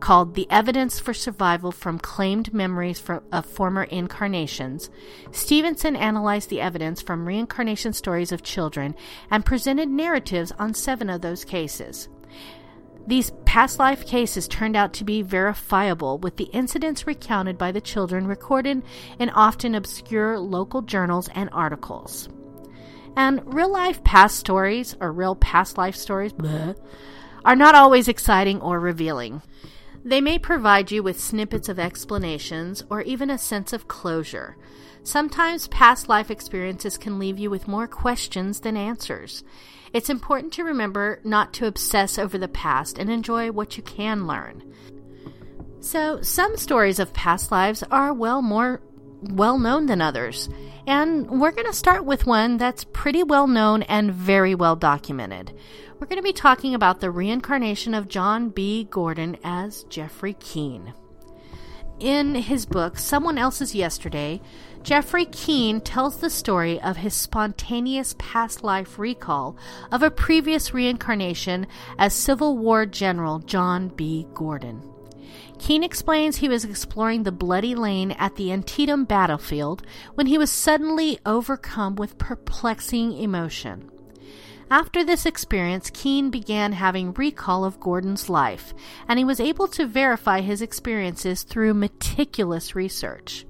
called 0.00 0.34
The 0.34 0.46
Evidence 0.50 1.00
for 1.00 1.14
Survival 1.14 1.72
from 1.72 1.98
Claimed 1.98 2.52
Memories 2.52 3.02
of 3.32 3.46
Former 3.46 3.84
Incarnations, 3.84 4.90
Stevenson 5.30 5.96
analyzed 5.96 6.50
the 6.50 6.60
evidence 6.60 7.00
from 7.00 7.26
reincarnation 7.26 7.94
stories 7.94 8.32
of 8.32 8.42
children 8.42 8.94
and 9.30 9.46
presented 9.46 9.88
narratives 9.88 10.52
on 10.58 10.74
seven 10.74 11.08
of 11.08 11.22
those 11.22 11.42
cases. 11.42 12.10
These 13.06 13.32
past 13.46 13.78
life 13.78 14.06
cases 14.06 14.46
turned 14.46 14.76
out 14.76 14.92
to 14.94 15.04
be 15.04 15.22
verifiable, 15.22 16.18
with 16.18 16.36
the 16.36 16.50
incidents 16.52 17.06
recounted 17.06 17.56
by 17.56 17.72
the 17.72 17.80
children 17.80 18.26
recorded 18.26 18.82
in 19.18 19.30
often 19.30 19.74
obscure 19.74 20.38
local 20.38 20.82
journals 20.82 21.30
and 21.34 21.48
articles. 21.50 22.28
And 23.16 23.42
real 23.54 23.70
life 23.70 24.02
past 24.04 24.38
stories, 24.38 24.96
or 25.00 25.12
real 25.12 25.36
past 25.36 25.76
life 25.76 25.96
stories, 25.96 26.32
bleh, 26.32 26.76
are 27.44 27.56
not 27.56 27.74
always 27.74 28.08
exciting 28.08 28.60
or 28.60 28.80
revealing. 28.80 29.42
They 30.04 30.20
may 30.20 30.38
provide 30.38 30.90
you 30.90 31.02
with 31.02 31.20
snippets 31.20 31.68
of 31.68 31.78
explanations 31.78 32.82
or 32.90 33.02
even 33.02 33.30
a 33.30 33.38
sense 33.38 33.72
of 33.72 33.86
closure. 33.86 34.56
Sometimes 35.04 35.68
past 35.68 36.08
life 36.08 36.30
experiences 36.30 36.98
can 36.98 37.18
leave 37.18 37.38
you 37.38 37.50
with 37.50 37.68
more 37.68 37.86
questions 37.86 38.60
than 38.60 38.76
answers. 38.76 39.44
It's 39.92 40.10
important 40.10 40.52
to 40.54 40.64
remember 40.64 41.20
not 41.24 41.52
to 41.54 41.66
obsess 41.66 42.18
over 42.18 42.38
the 42.38 42.48
past 42.48 42.98
and 42.98 43.10
enjoy 43.10 43.50
what 43.50 43.76
you 43.76 43.82
can 43.82 44.26
learn. 44.26 44.62
So, 45.80 46.22
some 46.22 46.56
stories 46.56 47.00
of 47.00 47.12
past 47.12 47.50
lives 47.50 47.82
are 47.90 48.12
well 48.12 48.40
more 48.40 48.80
well 49.22 49.58
known 49.58 49.86
than 49.86 50.00
others. 50.00 50.48
And 50.86 51.40
we're 51.40 51.52
going 51.52 51.66
to 51.66 51.72
start 51.72 52.04
with 52.04 52.26
one 52.26 52.56
that's 52.56 52.84
pretty 52.84 53.22
well 53.22 53.46
known 53.46 53.82
and 53.82 54.12
very 54.12 54.54
well 54.54 54.76
documented. 54.76 55.56
We're 55.98 56.06
going 56.08 56.16
to 56.16 56.22
be 56.22 56.32
talking 56.32 56.74
about 56.74 57.00
the 57.00 57.10
reincarnation 57.10 57.94
of 57.94 58.08
John 58.08 58.50
B. 58.50 58.84
Gordon 58.90 59.36
as 59.44 59.84
Jeffrey 59.84 60.34
Keene. 60.34 60.94
In 62.00 62.34
his 62.34 62.66
book, 62.66 62.98
Someone 62.98 63.38
Else's 63.38 63.76
Yesterday, 63.76 64.40
Jeffrey 64.82 65.26
Keene 65.26 65.80
tells 65.80 66.16
the 66.16 66.30
story 66.30 66.80
of 66.80 66.96
his 66.96 67.14
spontaneous 67.14 68.16
past 68.18 68.64
life 68.64 68.98
recall 68.98 69.56
of 69.92 70.02
a 70.02 70.10
previous 70.10 70.74
reincarnation 70.74 71.68
as 71.98 72.12
Civil 72.12 72.58
War 72.58 72.84
General 72.86 73.38
John 73.38 73.86
B. 73.86 74.26
Gordon. 74.34 74.91
Keene 75.62 75.84
explains 75.84 76.38
he 76.38 76.48
was 76.48 76.64
exploring 76.64 77.22
the 77.22 77.30
bloody 77.30 77.76
lane 77.76 78.10
at 78.18 78.34
the 78.34 78.50
Antietam 78.50 79.04
battlefield 79.04 79.86
when 80.16 80.26
he 80.26 80.36
was 80.36 80.50
suddenly 80.50 81.20
overcome 81.24 81.94
with 81.94 82.18
perplexing 82.18 83.12
emotion. 83.12 83.88
After 84.72 85.04
this 85.04 85.24
experience, 85.24 85.88
Keene 85.94 86.30
began 86.30 86.72
having 86.72 87.12
recall 87.12 87.64
of 87.64 87.78
Gordon's 87.78 88.28
life, 88.28 88.74
and 89.06 89.20
he 89.20 89.24
was 89.24 89.38
able 89.38 89.68
to 89.68 89.86
verify 89.86 90.40
his 90.40 90.62
experiences 90.62 91.44
through 91.44 91.74
meticulous 91.74 92.74
research. 92.74 93.46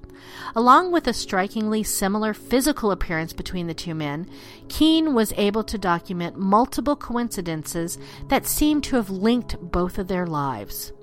Along 0.55 0.91
with 0.91 1.07
a 1.07 1.13
strikingly 1.13 1.81
similar 1.81 2.35
physical 2.35 2.91
appearance 2.91 3.33
between 3.33 3.65
the 3.65 3.73
two 3.73 3.95
men, 3.95 4.29
Keene 4.69 5.15
was 5.15 5.33
able 5.35 5.63
to 5.63 5.79
document 5.79 6.37
multiple 6.37 6.95
coincidences 6.95 7.97
that 8.27 8.45
seemed 8.45 8.83
to 8.83 8.97
have 8.97 9.09
linked 9.09 9.59
both 9.59 9.97
of 9.97 10.07
their 10.07 10.27
lives. 10.27 10.93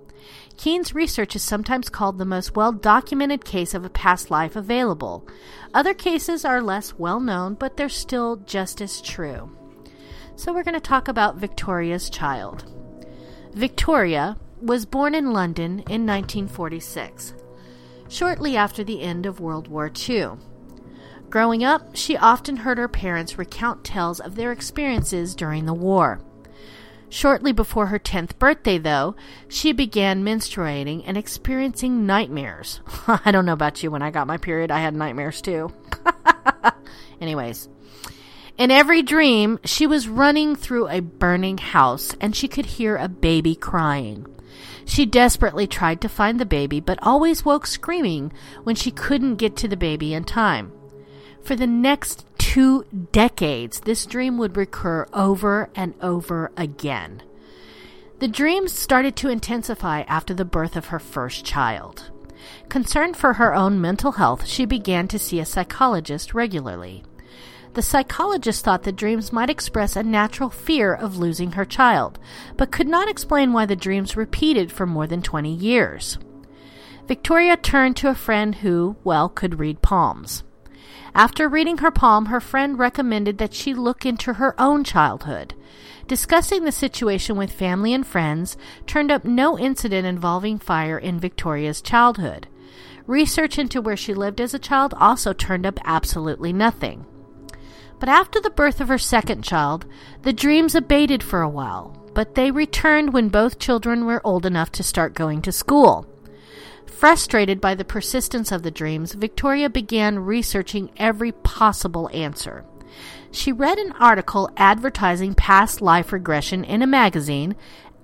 Keene's 0.61 0.95
research 0.95 1.35
is 1.35 1.43
sometimes 1.43 1.88
called 1.88 2.19
the 2.19 2.26
most 2.26 2.55
well 2.55 2.71
documented 2.71 3.47
case 3.47 3.73
of 3.73 3.83
a 3.83 3.88
past 3.88 4.31
life 4.31 4.57
available. 4.57 5.26
Other 5.73 5.95
cases 5.95 6.45
are 6.45 6.61
less 6.61 6.99
well 6.99 7.19
known, 7.19 7.55
but 7.55 7.79
they're 7.79 7.88
still 7.88 8.37
just 8.45 8.83
as 8.83 9.00
true. 9.00 9.57
So, 10.37 10.52
we're 10.52 10.62
going 10.62 10.75
to 10.75 10.81
talk 10.81 11.09
about 11.09 11.38
Victoria's 11.38 12.11
child. 12.11 12.71
Victoria 13.55 14.37
was 14.61 14.85
born 14.85 15.14
in 15.14 15.33
London 15.33 15.79
in 15.88 16.05
1946, 16.05 17.33
shortly 18.11 18.55
after 18.55 18.85
the 18.85 19.00
end 19.00 19.25
of 19.25 19.40
World 19.40 19.67
War 19.67 19.90
II. 20.11 20.33
Growing 21.31 21.64
up, 21.64 21.97
she 21.97 22.19
often 22.19 22.57
heard 22.57 22.76
her 22.76 22.87
parents 22.87 23.38
recount 23.38 23.83
tales 23.83 24.21
of 24.21 24.35
their 24.35 24.52
experiences 24.52 25.35
during 25.35 25.64
the 25.64 25.73
war. 25.73 26.21
Shortly 27.11 27.50
before 27.50 27.87
her 27.87 27.99
10th 27.99 28.38
birthday, 28.38 28.79
though, 28.79 29.17
she 29.49 29.73
began 29.73 30.25
menstruating 30.25 31.02
and 31.05 31.17
experiencing 31.17 32.07
nightmares. 32.07 32.81
I 33.09 33.33
don't 33.33 33.45
know 33.45 33.52
about 33.52 33.83
you, 33.83 33.90
when 33.90 34.00
I 34.00 34.12
got 34.12 34.29
my 34.29 34.37
period, 34.37 34.71
I 34.71 34.79
had 34.79 34.95
nightmares 34.95 35.43
too. 35.43 35.73
Anyways, 37.21 37.69
in 38.57 38.71
every 38.71 39.02
dream, 39.02 39.59
she 39.64 39.88
was 39.88 40.09
running 40.09 40.55
through 40.55 40.88
a 40.88 41.00
burning 41.00 41.59
house 41.59 42.14
and 42.21 42.35
she 42.35 42.47
could 42.47 42.67
hear 42.67 42.97
a 42.97 43.09
baby 43.09 43.57
crying. 43.57 44.26
She 44.85 45.05
desperately 45.05 45.67
tried 45.67 46.00
to 46.02 46.09
find 46.09 46.38
the 46.38 46.47
baby, 46.47 46.79
but 46.79 46.99
always 47.02 47.45
woke 47.45 47.67
screaming 47.67 48.33
when 48.62 48.76
she 48.76 48.90
couldn't 48.90 49.37
get 49.37 49.57
to 49.57 49.69
the 49.69 49.76
baby 49.76 50.14
in 50.14 50.25
time. 50.25 50.73
For 51.42 51.56
the 51.56 51.66
next 51.66 52.26
two 52.38 52.85
decades, 53.12 53.80
this 53.80 54.06
dream 54.06 54.38
would 54.38 54.56
recur 54.56 55.06
over 55.12 55.68
and 55.75 55.94
over 56.00 56.52
again. 56.56 57.23
The 58.20 58.28
dreams 58.28 58.73
started 58.73 59.16
to 59.16 59.30
intensify 59.30 60.02
after 60.02 60.35
the 60.35 60.44
birth 60.44 60.76
of 60.76 60.87
her 60.87 60.99
first 60.99 61.44
child. 61.44 62.11
Concerned 62.68 63.16
for 63.16 63.35
her 63.35 63.54
own 63.54 63.80
mental 63.80 64.12
health, 64.12 64.47
she 64.47 64.64
began 64.64 65.09
to 65.09 65.18
see 65.18 65.40
a 65.40 65.47
psychologist 65.47 66.35
regularly. 66.35 67.02
The 67.75 67.82
psychologist 67.82 68.64
thought 68.64 68.82
the 68.82 68.92
dreams 68.92 69.32
might 69.32 69.49
express 69.49 69.97
a 69.97 70.02
natural 70.02 70.50
fear 70.50 70.92
of 70.92 71.18
losing 71.18 71.52
her 71.52 71.64
child, 71.64 72.18
but 72.56 72.73
could 72.73 72.88
not 72.88 73.09
explain 73.09 73.52
why 73.52 73.64
the 73.64 73.76
dreams 73.76 74.16
repeated 74.16 74.73
for 74.73 74.87
more 74.87 75.06
than 75.06 75.23
20 75.23 75.54
years. 75.54 76.18
Victoria 77.06 77.56
turned 77.56 77.97
to 77.97 78.09
a 78.09 78.14
friend 78.14 78.56
who, 78.56 78.97
well, 79.04 79.28
could 79.28 79.59
read 79.59 79.82
palms. 79.82 80.42
After 81.14 81.49
reading 81.49 81.79
her 81.79 81.90
palm, 81.90 82.26
her 82.26 82.40
friend 82.40 82.79
recommended 82.79 83.38
that 83.38 83.55
she 83.55 83.75
look 83.75 84.07
into 84.07 84.35
her 84.35 84.55
own 84.61 84.85
childhood. 84.85 85.55
Discussing 86.07 86.64
the 86.64 86.73
situation 86.73 87.37
with 87.37 87.52
family 87.52 87.93
and 87.93 88.07
friends 88.07 88.57
turned 88.87 89.11
up 89.11 89.25
no 89.25 89.59
incident 89.59 90.07
involving 90.07 90.59
fire 90.59 90.99
in 90.99 91.21
Victoria's 91.21 91.81
childhood. 91.81 92.49
Research 93.07 93.59
into 93.59 93.81
where 93.81 93.97
she 93.97 94.14
lived 94.14 94.40
as 94.40 94.55
a 94.55 94.59
child 94.59 94.95
also 94.99 95.33
turned 95.33 95.67
up 95.67 95.81
absolutely 95.85 96.52
nothing. 96.52 97.07
But 97.99 98.09
after 98.09 98.40
the 98.40 98.50
birth 98.50 98.81
of 98.81 98.88
her 98.88 98.99
second 98.99 99.43
child, 99.43 99.87
the 100.23 100.33
dreams 100.33 100.75
abated 100.75 101.23
for 101.23 101.43
a 101.43 101.49
while, 101.49 101.97
but 102.14 102.35
they 102.35 102.50
returned 102.50 103.12
when 103.12 103.29
both 103.29 103.59
children 103.59 104.07
were 104.07 104.25
old 104.25 104.47
enough 104.47 104.73
to 104.73 104.83
start 104.83 105.14
going 105.14 105.43
to 105.43 105.52
school. 105.52 106.07
Frustrated 107.00 107.62
by 107.62 107.75
the 107.75 107.85
persistence 107.87 108.52
of 108.52 108.62
the 108.62 108.71
dreams, 108.71 109.14
Victoria 109.14 109.71
began 109.71 110.19
researching 110.19 110.90
every 110.99 111.33
possible 111.33 112.11
answer. 112.12 112.62
She 113.30 113.52
read 113.52 113.78
an 113.78 113.92
article 113.92 114.50
advertising 114.59 115.33
past 115.33 115.80
life 115.80 116.12
regression 116.12 116.62
in 116.62 116.83
a 116.83 116.87
magazine 116.87 117.57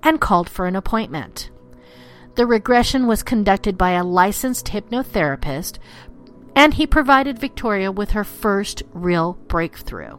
and 0.02 0.18
called 0.18 0.48
for 0.48 0.64
an 0.64 0.74
appointment. 0.74 1.50
The 2.36 2.46
regression 2.46 3.06
was 3.06 3.22
conducted 3.22 3.76
by 3.76 3.90
a 3.90 4.02
licensed 4.02 4.68
hypnotherapist, 4.68 5.76
and 6.54 6.72
he 6.72 6.86
provided 6.86 7.38
Victoria 7.38 7.92
with 7.92 8.12
her 8.12 8.24
first 8.24 8.82
real 8.94 9.34
breakthrough. 9.46 10.16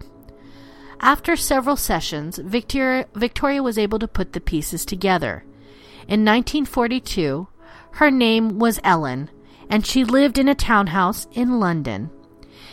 After 1.00 1.36
several 1.36 1.78
sessions, 1.78 2.38
Victoria, 2.38 3.08
Victoria 3.16 3.64
was 3.64 3.80
able 3.80 3.98
to 3.98 4.08
put 4.08 4.34
the 4.34 4.40
pieces 4.40 4.86
together. 4.86 5.46
In 6.08 6.24
1942, 6.24 7.48
her 7.92 8.12
name 8.12 8.60
was 8.60 8.80
Ellen, 8.84 9.30
and 9.70 9.86
she 9.86 10.04
lived 10.04 10.38
in 10.38 10.48
a 10.48 10.56
townhouse 10.56 11.28
in 11.32 11.60
London. 11.60 12.10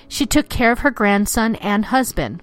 She 0.09 0.27
took 0.27 0.49
care 0.49 0.73
of 0.73 0.81
her 0.81 0.91
grandson 0.91 1.57
and 1.57 1.87
husband. 1.87 2.43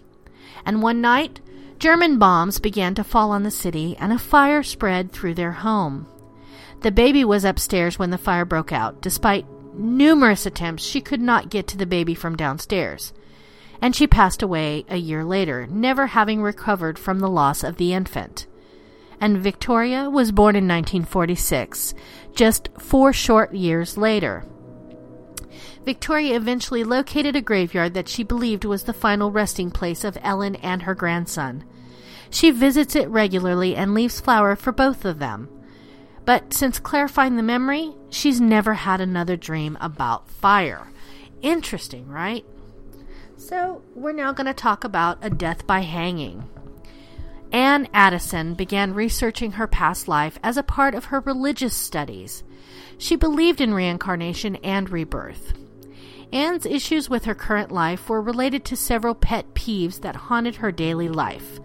And 0.66 0.82
one 0.82 1.02
night, 1.02 1.40
German 1.80 2.20
bombs 2.20 2.60
began 2.60 2.94
to 2.96 3.04
fall 3.04 3.32
on 3.32 3.44
the 3.44 3.52
city, 3.52 3.96
and 4.00 4.14
a 4.14 4.20
fire 4.20 4.62
spread 4.62 5.12
through 5.12 5.36
their 5.36 5.54
home. 5.54 6.08
The 6.82 6.92
baby 6.92 7.24
was 7.24 7.46
upstairs 7.46 7.98
when 7.98 8.10
the 8.10 8.18
fire 8.18 8.46
broke 8.46 8.72
out, 8.72 9.02
despite 9.02 9.46
numerous 9.74 10.46
attempts, 10.46 10.84
she 10.84 11.02
could 11.02 11.22
not 11.22 11.50
get 11.50 11.68
to 11.68 11.78
the 11.78 11.86
baby 11.86 12.16
from 12.16 12.36
downstairs. 12.36 13.14
And 13.82 13.96
she 13.96 14.08
passed 14.08 14.42
away 14.42 14.86
a 14.90 14.98
year 14.98 15.24
later, 15.24 15.68
never 15.68 16.08
having 16.08 16.42
recovered 16.42 17.00
from 17.00 17.20
the 17.20 17.30
loss 17.30 17.64
of 17.64 17.78
the 17.78 17.94
infant. 17.94 18.48
And 19.20 19.38
Victoria 19.38 20.10
was 20.10 20.32
born 20.32 20.56
in 20.56 20.68
1946, 20.68 21.94
just 22.34 22.70
four 22.80 23.14
short 23.14 23.54
years 23.54 23.98
later. 23.98 24.46
Victoria 25.84 26.36
eventually 26.36 26.84
located 26.84 27.36
a 27.36 27.42
graveyard 27.42 27.94
that 27.94 28.08
she 28.08 28.24
believed 28.24 28.66
was 28.66 28.84
the 28.84 28.94
final 28.94 29.32
resting 29.32 29.72
place 29.72 30.04
of 30.04 30.18
Ellen 30.22 30.56
and 30.58 30.84
her 30.84 30.94
grandson. 30.94 31.64
She 32.30 32.52
visits 32.52 32.96
it 32.96 33.10
regularly 33.10 33.76
and 33.76 33.94
leaves 33.94 34.20
flower 34.20 34.56
for 34.56 34.72
both 34.72 35.06
of 35.06 35.20
them. 35.20 35.50
But 36.24 36.54
since 36.54 36.80
clarifying 36.80 37.36
the 37.36 37.44
memory, 37.44 37.94
she's 38.10 38.40
never 38.40 38.76
had 38.76 39.02
another 39.02 39.36
dream 39.36 39.78
about 39.82 40.30
fire. 40.30 40.88
Interesting, 41.42 42.08
right? 42.08 42.46
So, 43.36 43.82
we're 43.96 44.12
now 44.12 44.32
going 44.34 44.46
to 44.46 44.54
talk 44.54 44.84
about 44.84 45.18
a 45.22 45.30
death 45.32 45.66
by 45.66 45.80
hanging. 45.80 46.48
Anne 47.52 47.88
Addison 47.94 48.54
began 48.54 48.94
researching 48.94 49.54
her 49.54 49.68
past 49.68 50.08
life 50.08 50.40
as 50.42 50.56
a 50.56 50.64
part 50.64 50.96
of 50.96 51.06
her 51.06 51.20
religious 51.20 51.76
studies. 51.76 52.44
She 52.98 53.16
believed 53.16 53.60
in 53.60 53.74
reincarnation 53.74 54.56
and 54.58 54.90
rebirth. 54.90 55.54
Anne's 56.32 56.66
issues 56.66 57.10
with 57.10 57.26
her 57.26 57.36
current 57.36 57.72
life 57.72 58.08
were 58.08 58.22
related 58.22 58.64
to 58.66 58.78
several 58.78 59.14
pet 59.14 59.54
peeves 59.54 60.00
that 60.02 60.16
haunted 60.16 60.58
her 60.58 60.72
daily 60.72 61.10
life. 61.10 61.60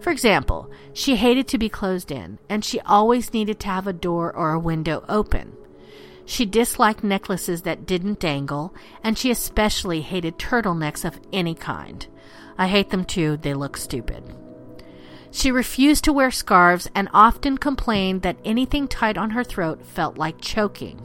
For 0.00 0.10
example, 0.10 0.70
she 0.92 1.16
hated 1.16 1.48
to 1.48 1.58
be 1.58 1.68
closed 1.68 2.10
in, 2.10 2.38
and 2.48 2.62
she 2.62 2.80
always 2.80 3.32
needed 3.32 3.58
to 3.60 3.68
have 3.68 3.86
a 3.86 3.92
door 3.92 4.34
or 4.34 4.52
a 4.52 4.58
window 4.58 5.04
open. 5.08 5.56
She 6.26 6.44
disliked 6.44 7.02
necklaces 7.02 7.62
that 7.62 7.86
didn't 7.86 8.18
dangle, 8.18 8.74
and 9.02 9.16
she 9.16 9.30
especially 9.30 10.02
hated 10.02 10.38
turtlenecks 10.38 11.04
of 11.04 11.18
any 11.32 11.54
kind. 11.54 12.06
I 12.58 12.68
hate 12.68 12.90
them 12.90 13.04
too, 13.04 13.38
they 13.38 13.54
look 13.54 13.76
stupid. 13.76 14.22
She 15.32 15.50
refused 15.50 16.04
to 16.04 16.12
wear 16.12 16.30
scarves 16.30 16.88
and 16.94 17.08
often 17.12 17.58
complained 17.58 18.22
that 18.22 18.38
anything 18.44 18.86
tight 18.86 19.18
on 19.18 19.30
her 19.30 19.42
throat 19.42 19.84
felt 19.84 20.16
like 20.16 20.40
choking. 20.40 21.02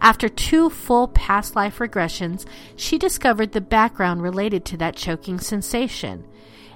After 0.00 0.28
two 0.28 0.68
full 0.68 1.08
past 1.08 1.56
life 1.56 1.78
regressions, 1.78 2.44
she 2.76 2.98
discovered 2.98 3.52
the 3.52 3.60
background 3.62 4.22
related 4.22 4.66
to 4.66 4.76
that 4.76 4.96
choking 4.96 5.40
sensation 5.40 6.24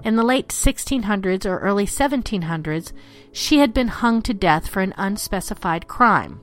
in 0.04 0.16
the 0.16 0.25
late 0.25 0.49
1600s 0.49 1.47
or 1.47 1.59
early 1.59 1.87
1700s, 1.87 2.92
she 3.31 3.59
had 3.59 3.73
been 3.73 3.88
hung 3.88 4.21
to 4.23 4.35
death 4.35 4.69
for 4.69 4.81
an 4.81 4.95
unspecified 4.97 5.87
crime. 5.87 6.40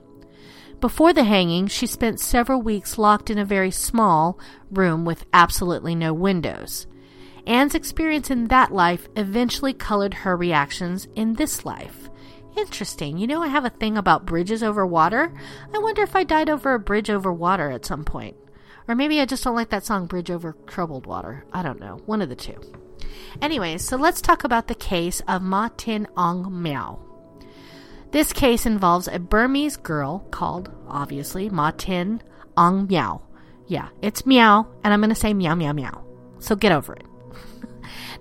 Before 0.79 1.11
the 1.11 1.25
hanging, 1.25 1.67
she 1.67 1.85
spent 1.85 2.21
several 2.21 2.61
weeks 2.61 2.97
locked 2.97 3.29
in 3.29 3.37
a 3.37 3.43
very 3.43 3.71
small 3.71 4.39
room 4.71 5.03
with 5.03 5.25
absolutely 5.33 5.93
no 5.93 6.13
windows. 6.13 6.87
Anne's 7.45 7.75
experience 7.75 8.29
in 8.29 8.47
that 8.47 8.71
life 8.71 9.07
eventually 9.15 9.73
colored 9.73 10.13
her 10.13 10.35
reactions 10.35 11.07
in 11.15 11.33
this 11.33 11.65
life. 11.65 12.09
Interesting. 12.57 13.17
You 13.17 13.27
know, 13.27 13.41
I 13.41 13.47
have 13.47 13.65
a 13.65 13.69
thing 13.69 13.97
about 13.97 14.25
bridges 14.25 14.63
over 14.63 14.85
water. 14.85 15.33
I 15.73 15.77
wonder 15.79 16.01
if 16.01 16.15
I 16.15 16.23
died 16.23 16.49
over 16.49 16.73
a 16.73 16.79
bridge 16.79 17.09
over 17.09 17.31
water 17.31 17.69
at 17.71 17.85
some 17.85 18.03
point. 18.03 18.35
Or 18.87 18.95
maybe 18.95 19.19
I 19.21 19.25
just 19.25 19.43
don't 19.43 19.55
like 19.55 19.69
that 19.69 19.85
song, 19.85 20.07
Bridge 20.07 20.31
Over 20.31 20.55
Troubled 20.65 21.05
Water. 21.05 21.45
I 21.53 21.61
don't 21.61 21.79
know. 21.79 22.01
One 22.07 22.23
of 22.23 22.29
the 22.29 22.35
two. 22.35 22.59
Anyway, 23.39 23.77
so 23.77 23.97
let's 23.97 24.19
talk 24.19 24.43
about 24.43 24.67
the 24.67 24.75
case 24.75 25.21
of 25.27 25.43
Ma 25.43 25.69
Tin 25.77 26.07
Ong 26.17 26.61
Miao. 26.61 26.99
This 28.11 28.33
case 28.33 28.65
involves 28.65 29.07
a 29.07 29.19
Burmese 29.19 29.77
girl 29.77 30.25
called, 30.31 30.71
obviously, 30.87 31.49
Ma 31.49 31.69
Tin 31.69 32.23
Ong 32.57 32.87
Miao. 32.87 33.21
Yeah, 33.67 33.89
it's 34.01 34.25
meow, 34.25 34.67
and 34.83 34.91
I'm 34.91 34.99
going 34.99 35.09
to 35.09 35.15
say 35.15 35.35
meow, 35.35 35.53
meow, 35.53 35.73
meow. 35.73 36.03
So 36.39 36.55
get 36.55 36.71
over 36.71 36.93
it. 36.93 37.05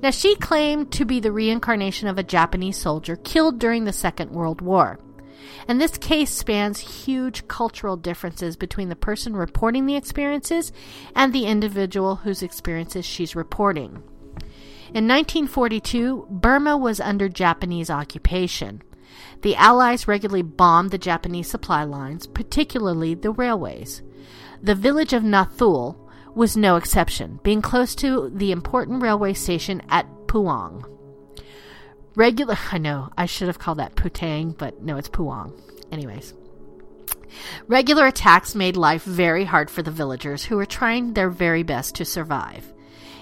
Now, 0.01 0.11
she 0.11 0.37
claimed 0.37 0.93
to 0.93 1.05
be 1.05 1.19
the 1.19 1.33
reincarnation 1.33 2.07
of 2.07 2.19
a 2.19 2.23
Japanese 2.23 2.77
soldier 2.77 3.17
killed 3.17 3.59
during 3.59 3.85
the 3.85 3.93
Second 3.93 4.31
World 4.31 4.61
War. 4.61 5.01
And 5.67 5.81
this 5.81 5.99
case 5.99 6.31
spans 6.31 6.79
huge 6.79 7.49
cultural 7.49 7.97
differences 7.97 8.57
between 8.57 8.89
the 8.89 8.97
person 8.97 9.35
reporting 9.35 9.87
the 9.87 9.97
experiences 9.97 10.73
and 11.15 11.33
the 11.33 11.47
individual 11.47 12.17
whose 12.17 12.43
experiences 12.43 13.05
she's 13.05 13.35
reporting. 13.35 14.03
In 14.95 15.07
1942, 15.07 16.29
Burma 16.31 16.77
was 16.77 17.01
under 17.01 17.29
Japanese 17.29 17.91
occupation. 17.91 18.83
The 19.43 19.57
Allies 19.57 20.09
regularly 20.09 20.43
bombed 20.43 20.91
the 20.91 20.99
Japanese 20.99 21.49
supply 21.49 21.85
lines, 21.85 22.27
particularly 22.27 23.15
the 23.15 23.33
railways. 23.33 24.03
The 24.63 24.75
village 24.75 25.13
of 25.13 25.23
Nathul 25.23 26.08
was 26.39 26.57
no 26.57 26.77
exception, 26.77 27.41
being 27.43 27.61
close 27.61 27.97
to 27.97 28.31
the 28.33 28.53
important 28.53 29.03
railway 29.03 29.35
station 29.35 29.83
at 29.89 30.07
Puong. 30.29 30.85
Regular, 32.15 32.57
I 32.73 32.79
know, 32.79 33.11
I 33.19 33.27
should 33.27 33.49
have 33.49 33.59
called 33.59 33.79
that 33.79 33.97
Putang, 33.97 34.57
but 34.57 34.81
no, 34.81 34.97
it's 34.97 35.09
Puong. 35.09 35.53
Anyways. 35.91 36.33
Regular 37.67 38.07
attacks 38.07 38.55
made 38.55 38.77
life 38.77 39.03
very 39.03 39.45
hard 39.45 39.69
for 39.69 39.83
the 39.83 39.91
villagers 39.91 40.45
who 40.45 40.57
were 40.57 40.65
trying 40.65 41.13
their 41.13 41.29
very 41.29 41.65
best 41.65 41.97
to 41.97 42.05
survive. 42.05 42.73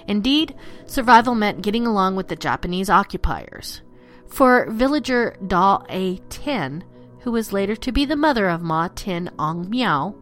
Indeed, 0.06 0.54
survival 0.84 1.34
meant 1.34 1.62
getting 1.62 1.86
along 1.86 2.16
with 2.16 2.28
the 2.28 2.36
Japanese 2.36 2.90
occupiers. 2.90 3.80
For 4.28 4.70
villager 4.70 5.36
Daw 5.44 5.84
Aye 5.88 6.20
Tin, 6.28 6.84
who 7.20 7.32
was 7.32 7.52
later 7.52 7.76
to 7.76 7.92
be 7.92 8.04
the 8.04 8.14
mother 8.14 8.48
of 8.48 8.60
Ma 8.60 8.88
Tin 8.94 9.30
Ong 9.38 9.70
Miao, 9.70 10.14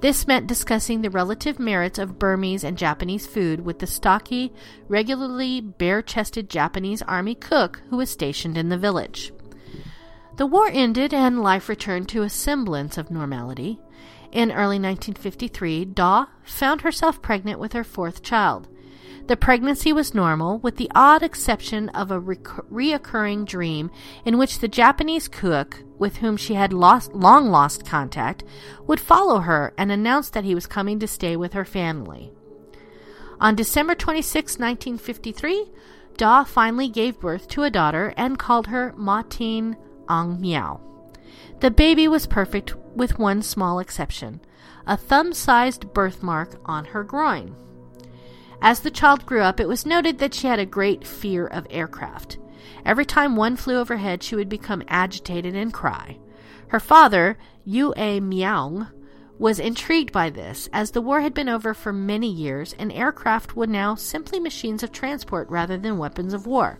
this 0.00 0.26
meant 0.26 0.46
discussing 0.46 1.02
the 1.02 1.10
relative 1.10 1.58
merits 1.58 1.98
of 1.98 2.18
Burmese 2.18 2.64
and 2.64 2.78
Japanese 2.78 3.26
food 3.26 3.64
with 3.64 3.80
the 3.80 3.86
stocky, 3.86 4.52
regularly 4.88 5.60
bare 5.60 6.00
chested 6.00 6.48
Japanese 6.48 7.02
army 7.02 7.34
cook 7.34 7.82
who 7.90 7.98
was 7.98 8.08
stationed 8.08 8.56
in 8.56 8.70
the 8.70 8.78
village. 8.78 9.32
The 10.36 10.46
war 10.46 10.70
ended 10.72 11.12
and 11.12 11.42
life 11.42 11.68
returned 11.68 12.08
to 12.10 12.22
a 12.22 12.30
semblance 12.30 12.96
of 12.96 13.10
normality. 13.10 13.78
In 14.32 14.50
early 14.50 14.78
1953, 14.78 15.84
Daw 15.84 16.26
found 16.44 16.80
herself 16.80 17.20
pregnant 17.20 17.58
with 17.58 17.74
her 17.74 17.84
fourth 17.84 18.22
child. 18.22 18.68
The 19.26 19.36
pregnancy 19.36 19.92
was 19.92 20.14
normal, 20.14 20.58
with 20.58 20.76
the 20.76 20.90
odd 20.94 21.22
exception 21.22 21.88
of 21.90 22.10
a 22.10 22.20
reoccurring 22.20 23.46
dream 23.46 23.90
in 24.24 24.38
which 24.38 24.58
the 24.58 24.68
Japanese 24.68 25.28
cook, 25.28 25.82
with 25.98 26.16
whom 26.16 26.36
she 26.36 26.54
had 26.54 26.72
lost, 26.72 27.12
long 27.12 27.50
lost 27.50 27.86
contact, 27.86 28.42
would 28.86 28.98
follow 28.98 29.40
her 29.40 29.72
and 29.78 29.92
announce 29.92 30.30
that 30.30 30.44
he 30.44 30.54
was 30.54 30.66
coming 30.66 30.98
to 30.98 31.06
stay 31.06 31.36
with 31.36 31.52
her 31.52 31.64
family. 31.64 32.32
On 33.40 33.54
December 33.54 33.94
26, 33.94 34.58
1953, 34.58 35.66
Daw 36.16 36.44
finally 36.44 36.88
gave 36.88 37.20
birth 37.20 37.48
to 37.48 37.62
a 37.62 37.70
daughter 37.70 38.12
and 38.16 38.38
called 38.38 38.66
her 38.66 38.92
Matin 38.96 39.76
Ang 40.08 40.40
Miao. 40.40 40.80
The 41.60 41.70
baby 41.70 42.08
was 42.08 42.26
perfect 42.26 42.74
with 42.94 43.18
one 43.18 43.42
small 43.42 43.78
exception 43.78 44.40
a 44.86 44.96
thumb 44.96 45.32
sized 45.32 45.92
birthmark 45.94 46.60
on 46.64 46.86
her 46.86 47.04
groin. 47.04 47.54
As 48.62 48.80
the 48.80 48.90
child 48.90 49.24
grew 49.24 49.40
up, 49.40 49.58
it 49.58 49.68
was 49.68 49.86
noted 49.86 50.18
that 50.18 50.34
she 50.34 50.46
had 50.46 50.58
a 50.58 50.66
great 50.66 51.06
fear 51.06 51.46
of 51.46 51.66
aircraft. 51.70 52.38
Every 52.84 53.06
time 53.06 53.36
one 53.36 53.56
flew 53.56 53.78
overhead, 53.78 54.22
she 54.22 54.36
would 54.36 54.48
become 54.48 54.82
agitated 54.88 55.54
and 55.54 55.72
cry. 55.72 56.18
Her 56.68 56.80
father, 56.80 57.38
U 57.64 57.94
Aye 57.96 58.20
Maung, 58.20 58.88
was 59.38 59.58
intrigued 59.58 60.12
by 60.12 60.28
this, 60.28 60.68
as 60.72 60.90
the 60.90 61.00
war 61.00 61.22
had 61.22 61.32
been 61.32 61.48
over 61.48 61.72
for 61.72 61.94
many 61.94 62.30
years 62.30 62.74
and 62.78 62.92
aircraft 62.92 63.56
were 63.56 63.66
now 63.66 63.94
simply 63.94 64.38
machines 64.38 64.82
of 64.82 64.92
transport 64.92 65.48
rather 65.48 65.78
than 65.78 65.96
weapons 65.96 66.34
of 66.34 66.46
war. 66.46 66.78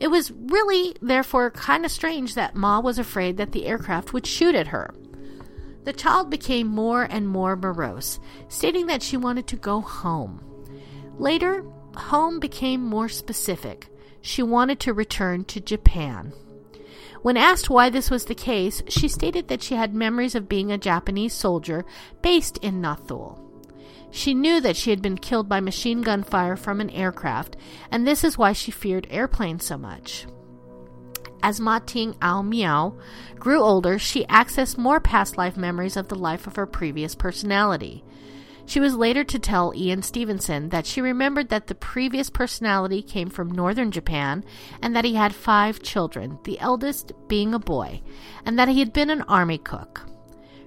It 0.00 0.08
was 0.08 0.32
really, 0.32 0.96
therefore, 1.02 1.50
kind 1.50 1.84
of 1.84 1.92
strange 1.92 2.34
that 2.34 2.56
Ma 2.56 2.80
was 2.80 2.98
afraid 2.98 3.36
that 3.36 3.52
the 3.52 3.66
aircraft 3.66 4.14
would 4.14 4.26
shoot 4.26 4.54
at 4.54 4.68
her. 4.68 4.94
The 5.84 5.92
child 5.92 6.30
became 6.30 6.66
more 6.66 7.02
and 7.02 7.28
more 7.28 7.56
morose, 7.56 8.18
stating 8.48 8.86
that 8.86 9.02
she 9.02 9.18
wanted 9.18 9.46
to 9.48 9.56
go 9.56 9.82
home. 9.82 10.40
Later, 11.18 11.64
home 11.94 12.40
became 12.40 12.84
more 12.84 13.08
specific. 13.08 13.88
She 14.20 14.42
wanted 14.42 14.80
to 14.80 14.94
return 14.94 15.44
to 15.46 15.60
Japan. 15.60 16.32
When 17.22 17.36
asked 17.36 17.70
why 17.70 17.90
this 17.90 18.10
was 18.10 18.24
the 18.24 18.34
case, 18.34 18.82
she 18.88 19.06
stated 19.06 19.48
that 19.48 19.62
she 19.62 19.74
had 19.76 19.94
memories 19.94 20.34
of 20.34 20.48
being 20.48 20.72
a 20.72 20.78
Japanese 20.78 21.32
soldier 21.32 21.84
based 22.20 22.58
in 22.58 22.80
Nathul. 22.80 23.38
She 24.10 24.34
knew 24.34 24.60
that 24.60 24.76
she 24.76 24.90
had 24.90 25.00
been 25.00 25.16
killed 25.16 25.48
by 25.48 25.60
machine 25.60 26.02
gun 26.02 26.22
fire 26.22 26.56
from 26.56 26.80
an 26.80 26.90
aircraft, 26.90 27.56
and 27.90 28.06
this 28.06 28.24
is 28.24 28.36
why 28.36 28.52
she 28.52 28.70
feared 28.70 29.06
airplanes 29.10 29.64
so 29.64 29.78
much. 29.78 30.26
As 31.42 31.60
Ma 31.60 31.78
Ting 31.78 32.14
Ao 32.20 32.42
Miao 32.42 32.96
grew 33.36 33.60
older, 33.60 33.98
she 33.98 34.24
accessed 34.26 34.76
more 34.76 35.00
past 35.00 35.38
life 35.38 35.56
memories 35.56 35.96
of 35.96 36.08
the 36.08 36.14
life 36.14 36.46
of 36.46 36.56
her 36.56 36.66
previous 36.66 37.14
personality. 37.14 38.04
She 38.64 38.80
was 38.80 38.94
later 38.94 39.24
to 39.24 39.38
tell 39.38 39.72
Ian 39.74 40.02
Stevenson 40.02 40.68
that 40.70 40.86
she 40.86 41.00
remembered 41.00 41.48
that 41.48 41.66
the 41.66 41.74
previous 41.74 42.30
personality 42.30 43.02
came 43.02 43.28
from 43.28 43.50
northern 43.50 43.90
Japan 43.90 44.44
and 44.80 44.94
that 44.96 45.04
he 45.04 45.14
had 45.14 45.34
five 45.34 45.82
children, 45.82 46.38
the 46.44 46.58
eldest 46.60 47.12
being 47.28 47.54
a 47.54 47.58
boy, 47.58 48.02
and 48.46 48.58
that 48.58 48.68
he 48.68 48.78
had 48.78 48.92
been 48.92 49.10
an 49.10 49.22
army 49.22 49.58
cook. 49.58 50.02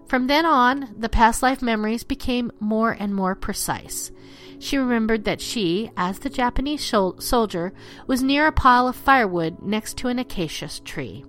From 0.07 0.27
then 0.27 0.45
on, 0.45 0.93
the 0.97 1.09
past 1.09 1.41
life 1.41 1.61
memories 1.61 2.03
became 2.03 2.51
more 2.59 2.91
and 2.91 3.15
more 3.15 3.33
precise. 3.33 4.11
She 4.59 4.77
remembered 4.77 5.25
that 5.25 5.41
she, 5.41 5.89
as 5.97 6.19
the 6.19 6.29
Japanese 6.29 6.81
shol- 6.81 7.21
soldier, 7.21 7.73
was 8.07 8.21
near 8.21 8.45
a 8.45 8.51
pile 8.51 8.87
of 8.87 8.95
firewood 8.95 9.61
next 9.61 9.97
to 9.97 10.07
an 10.07 10.19
acacia 10.19 10.69
tree. 10.83 11.25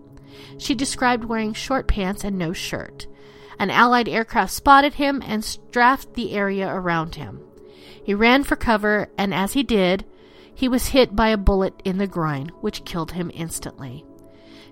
She 0.58 0.74
described 0.74 1.24
wearing 1.24 1.54
short 1.54 1.88
pants 1.88 2.22
and 2.22 2.36
no 2.38 2.52
shirt. 2.52 3.06
An 3.58 3.70
Allied 3.70 4.08
aircraft 4.08 4.52
spotted 4.52 4.94
him 4.94 5.22
and 5.24 5.44
strafed 5.44 6.14
the 6.14 6.32
area 6.32 6.68
around 6.68 7.14
him. 7.14 7.40
He 8.04 8.14
ran 8.14 8.44
for 8.44 8.56
cover, 8.56 9.08
and 9.16 9.34
as 9.34 9.54
he 9.54 9.62
did, 9.62 10.04
he 10.54 10.68
was 10.68 10.88
hit 10.88 11.16
by 11.16 11.28
a 11.28 11.36
bullet 11.36 11.80
in 11.84 11.98
the 11.98 12.06
groin, 12.06 12.50
which 12.60 12.84
killed 12.84 13.12
him 13.12 13.30
instantly. 13.34 14.04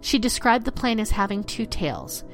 She 0.01 0.19
described 0.19 0.65
the 0.65 0.73
plane 0.73 1.01
as 1.01 1.11
having 1.11 1.45
two 1.45 1.67
tails. 1.67 2.25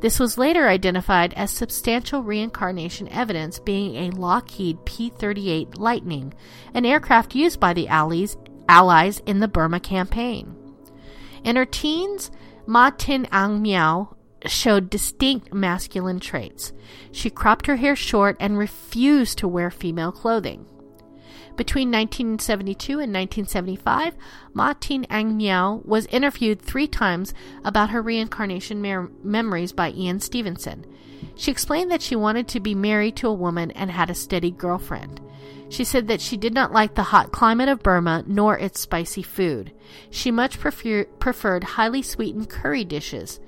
This 0.00 0.20
was 0.20 0.38
later 0.38 0.68
identified 0.68 1.34
as 1.34 1.50
substantial 1.50 2.22
reincarnation 2.22 3.08
evidence, 3.08 3.58
being 3.58 3.96
a 3.96 4.10
Lockheed 4.10 4.84
P 4.84 5.10
38 5.10 5.78
Lightning, 5.78 6.34
an 6.74 6.84
aircraft 6.84 7.34
used 7.34 7.58
by 7.58 7.72
the 7.72 7.88
Allies, 7.88 8.36
Allies 8.68 9.20
in 9.26 9.40
the 9.40 9.48
Burma 9.48 9.80
campaign. 9.80 10.54
In 11.44 11.56
her 11.56 11.64
teens, 11.64 12.30
Ma 12.66 12.90
Tin 12.90 13.26
Ang 13.32 13.62
Miao 13.62 14.15
showed 14.46 14.90
distinct 14.90 15.52
masculine 15.52 16.20
traits. 16.20 16.72
She 17.12 17.30
cropped 17.30 17.66
her 17.66 17.76
hair 17.76 17.96
short 17.96 18.36
and 18.40 18.58
refused 18.58 19.38
to 19.38 19.48
wear 19.48 19.70
female 19.70 20.12
clothing. 20.12 20.66
Between 21.56 21.88
1972 21.88 22.92
and 22.92 23.12
1975, 23.14 24.14
Ma 24.52 24.74
Tin 24.78 25.04
Ang 25.04 25.36
Miao 25.36 25.80
was 25.84 26.04
interviewed 26.06 26.60
three 26.60 26.86
times 26.86 27.32
about 27.64 27.90
her 27.90 28.02
reincarnation 28.02 28.82
mer- 28.82 29.10
memories 29.22 29.72
by 29.72 29.90
Ian 29.90 30.20
Stevenson. 30.20 30.84
She 31.34 31.50
explained 31.50 31.90
that 31.90 32.02
she 32.02 32.14
wanted 32.14 32.46
to 32.48 32.60
be 32.60 32.74
married 32.74 33.16
to 33.16 33.28
a 33.28 33.34
woman 33.34 33.70
and 33.70 33.90
had 33.90 34.10
a 34.10 34.14
steady 34.14 34.50
girlfriend. 34.50 35.20
She 35.68 35.84
said 35.84 36.08
that 36.08 36.20
she 36.20 36.36
did 36.36 36.54
not 36.54 36.72
like 36.72 36.94
the 36.94 37.02
hot 37.02 37.32
climate 37.32 37.68
of 37.68 37.82
Burma 37.82 38.22
nor 38.26 38.56
its 38.58 38.80
spicy 38.80 39.22
food. 39.22 39.72
She 40.10 40.30
much 40.30 40.60
prefer- 40.60 41.04
preferred 41.18 41.64
highly 41.64 42.02
sweetened 42.02 42.50
curry 42.50 42.84
dishes. 42.84 43.40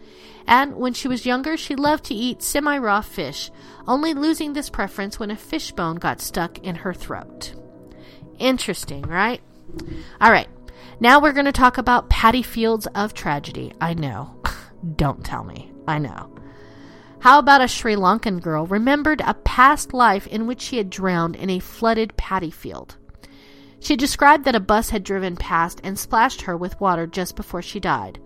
And 0.48 0.76
when 0.76 0.94
she 0.94 1.08
was 1.08 1.26
younger, 1.26 1.58
she 1.58 1.76
loved 1.76 2.04
to 2.04 2.14
eat 2.14 2.42
semi 2.42 2.78
raw 2.78 3.02
fish, 3.02 3.50
only 3.86 4.14
losing 4.14 4.54
this 4.54 4.70
preference 4.70 5.20
when 5.20 5.30
a 5.30 5.36
fish 5.36 5.72
bone 5.72 5.96
got 5.96 6.22
stuck 6.22 6.58
in 6.60 6.74
her 6.74 6.94
throat. 6.94 7.54
Interesting, 8.38 9.02
right? 9.02 9.42
All 10.22 10.32
right. 10.32 10.48
Now 11.00 11.20
we're 11.20 11.34
going 11.34 11.44
to 11.44 11.52
talk 11.52 11.76
about 11.76 12.08
paddy 12.08 12.42
fields 12.42 12.86
of 12.94 13.12
tragedy. 13.12 13.74
I 13.78 13.92
know. 13.92 14.42
Don't 14.96 15.22
tell 15.22 15.44
me. 15.44 15.70
I 15.86 15.98
know. 15.98 16.34
How 17.20 17.38
about 17.38 17.60
a 17.60 17.68
Sri 17.68 17.94
Lankan 17.94 18.40
girl 18.40 18.64
remembered 18.64 19.20
a 19.20 19.34
past 19.34 19.92
life 19.92 20.26
in 20.26 20.46
which 20.46 20.62
she 20.62 20.78
had 20.78 20.88
drowned 20.88 21.36
in 21.36 21.50
a 21.50 21.58
flooded 21.58 22.16
paddy 22.16 22.50
field? 22.50 22.96
She 23.80 23.96
described 23.96 24.46
that 24.46 24.54
a 24.54 24.60
bus 24.60 24.90
had 24.90 25.04
driven 25.04 25.36
past 25.36 25.78
and 25.84 25.98
splashed 25.98 26.42
her 26.42 26.56
with 26.56 26.80
water 26.80 27.06
just 27.06 27.36
before 27.36 27.60
she 27.60 27.80
died. 27.80 28.18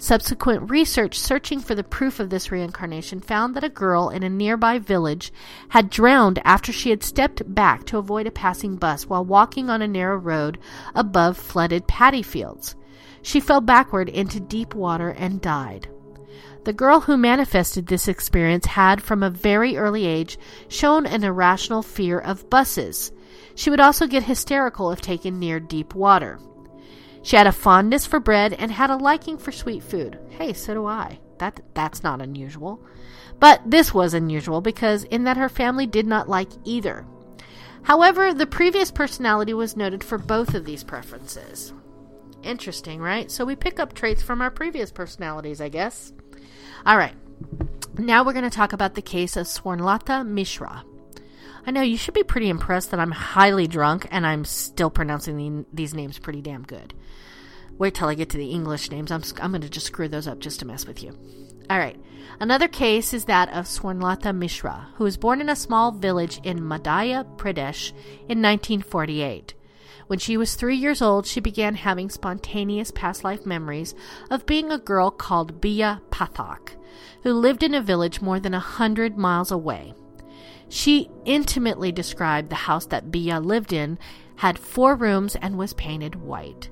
Subsequent 0.00 0.70
research 0.70 1.18
searching 1.18 1.58
for 1.58 1.74
the 1.74 1.82
proof 1.82 2.20
of 2.20 2.30
this 2.30 2.52
reincarnation 2.52 3.18
found 3.20 3.56
that 3.56 3.64
a 3.64 3.68
girl 3.68 4.10
in 4.10 4.22
a 4.22 4.30
nearby 4.30 4.78
village 4.78 5.32
had 5.70 5.90
drowned 5.90 6.40
after 6.44 6.72
she 6.72 6.90
had 6.90 7.02
stepped 7.02 7.52
back 7.52 7.84
to 7.86 7.98
avoid 7.98 8.24
a 8.28 8.30
passing 8.30 8.76
bus 8.76 9.06
while 9.06 9.24
walking 9.24 9.68
on 9.68 9.82
a 9.82 9.88
narrow 9.88 10.16
road 10.16 10.56
above 10.94 11.36
flooded 11.36 11.88
paddy 11.88 12.22
fields. 12.22 12.76
She 13.22 13.40
fell 13.40 13.60
backward 13.60 14.08
into 14.08 14.38
deep 14.38 14.72
water 14.72 15.10
and 15.10 15.40
died. 15.40 15.88
The 16.62 16.72
girl 16.72 17.00
who 17.00 17.16
manifested 17.16 17.88
this 17.88 18.06
experience 18.06 18.66
had, 18.66 19.02
from 19.02 19.24
a 19.24 19.30
very 19.30 19.76
early 19.76 20.06
age, 20.06 20.38
shown 20.68 21.06
an 21.06 21.24
irrational 21.24 21.82
fear 21.82 22.20
of 22.20 22.48
buses. 22.48 23.10
She 23.56 23.68
would 23.68 23.80
also 23.80 24.06
get 24.06 24.22
hysterical 24.22 24.92
if 24.92 25.00
taken 25.00 25.40
near 25.40 25.58
deep 25.58 25.94
water. 25.96 26.38
She 27.22 27.36
had 27.36 27.46
a 27.46 27.52
fondness 27.52 28.06
for 28.06 28.20
bread 28.20 28.52
and 28.54 28.70
had 28.70 28.90
a 28.90 28.96
liking 28.96 29.38
for 29.38 29.52
sweet 29.52 29.82
food. 29.82 30.18
Hey, 30.30 30.52
so 30.52 30.74
do 30.74 30.86
I. 30.86 31.18
That 31.38 31.60
that's 31.74 32.02
not 32.02 32.20
unusual. 32.20 32.80
But 33.38 33.62
this 33.64 33.94
was 33.94 34.14
unusual 34.14 34.60
because 34.60 35.04
in 35.04 35.24
that 35.24 35.36
her 35.36 35.48
family 35.48 35.86
did 35.86 36.06
not 36.06 36.28
like 36.28 36.50
either. 36.64 37.06
However, 37.82 38.34
the 38.34 38.46
previous 38.46 38.90
personality 38.90 39.54
was 39.54 39.76
noted 39.76 40.02
for 40.02 40.18
both 40.18 40.54
of 40.54 40.64
these 40.64 40.84
preferences. 40.84 41.72
Interesting, 42.42 43.00
right? 43.00 43.30
So 43.30 43.44
we 43.44 43.56
pick 43.56 43.80
up 43.80 43.94
traits 43.94 44.22
from 44.22 44.40
our 44.40 44.50
previous 44.50 44.90
personalities, 44.90 45.60
I 45.60 45.68
guess. 45.68 46.12
All 46.84 46.96
right. 46.96 47.14
Now 47.96 48.24
we're 48.24 48.32
going 48.32 48.44
to 48.44 48.50
talk 48.50 48.72
about 48.72 48.94
the 48.94 49.02
case 49.02 49.36
of 49.36 49.46
Swarnlata 49.46 50.26
Mishra. 50.26 50.84
I 51.68 51.70
know 51.70 51.82
you 51.82 51.98
should 51.98 52.14
be 52.14 52.22
pretty 52.22 52.48
impressed 52.48 52.92
that 52.92 52.98
I'm 52.98 53.10
highly 53.10 53.66
drunk 53.66 54.08
and 54.10 54.26
I'm 54.26 54.46
still 54.46 54.88
pronouncing 54.88 55.36
the, 55.36 55.66
these 55.70 55.92
names 55.92 56.18
pretty 56.18 56.40
damn 56.40 56.62
good. 56.62 56.94
Wait 57.76 57.94
till 57.94 58.08
I 58.08 58.14
get 58.14 58.30
to 58.30 58.38
the 58.38 58.52
English 58.52 58.90
names. 58.90 59.12
I'm, 59.12 59.22
I'm 59.38 59.50
going 59.50 59.60
to 59.60 59.68
just 59.68 59.84
screw 59.84 60.08
those 60.08 60.26
up 60.26 60.38
just 60.38 60.60
to 60.60 60.66
mess 60.66 60.86
with 60.86 61.02
you. 61.02 61.10
All 61.68 61.78
right. 61.78 62.00
Another 62.40 62.68
case 62.68 63.12
is 63.12 63.26
that 63.26 63.50
of 63.50 63.66
Swarnlata 63.66 64.34
Mishra, 64.34 64.88
who 64.94 65.04
was 65.04 65.18
born 65.18 65.42
in 65.42 65.50
a 65.50 65.54
small 65.54 65.92
village 65.92 66.40
in 66.42 66.58
Madhya 66.58 67.36
Pradesh 67.36 67.90
in 68.30 68.40
1948. 68.40 69.52
When 70.06 70.18
she 70.18 70.38
was 70.38 70.54
three 70.54 70.76
years 70.76 71.02
old, 71.02 71.26
she 71.26 71.40
began 71.40 71.74
having 71.74 72.08
spontaneous 72.08 72.90
past 72.90 73.24
life 73.24 73.44
memories 73.44 73.94
of 74.30 74.46
being 74.46 74.72
a 74.72 74.78
girl 74.78 75.10
called 75.10 75.60
Bia 75.60 76.00
Pathak, 76.08 76.76
who 77.24 77.34
lived 77.34 77.62
in 77.62 77.74
a 77.74 77.82
village 77.82 78.22
more 78.22 78.40
than 78.40 78.54
a 78.54 78.58
hundred 78.58 79.18
miles 79.18 79.50
away. 79.50 79.92
She 80.68 81.10
intimately 81.24 81.92
described 81.92 82.50
the 82.50 82.56
house 82.56 82.86
that 82.86 83.10
Bia 83.10 83.40
lived 83.40 83.72
in 83.72 83.98
had 84.36 84.58
four 84.58 84.94
rooms 84.94 85.36
and 85.36 85.58
was 85.58 85.72
painted 85.74 86.14
white. 86.16 86.68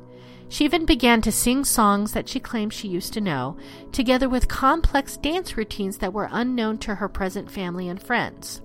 She 0.48 0.64
even 0.64 0.86
began 0.86 1.22
to 1.22 1.32
sing 1.32 1.64
songs 1.64 2.12
that 2.12 2.28
she 2.28 2.38
claimed 2.38 2.72
she 2.72 2.88
used 2.88 3.12
to 3.14 3.20
know, 3.20 3.56
together 3.90 4.28
with 4.28 4.46
complex 4.46 5.16
dance 5.16 5.56
routines 5.56 5.98
that 5.98 6.12
were 6.12 6.28
unknown 6.30 6.78
to 6.78 6.96
her 6.96 7.08
present 7.08 7.50
family 7.50 7.88
and 7.88 8.00
friends. 8.00 8.62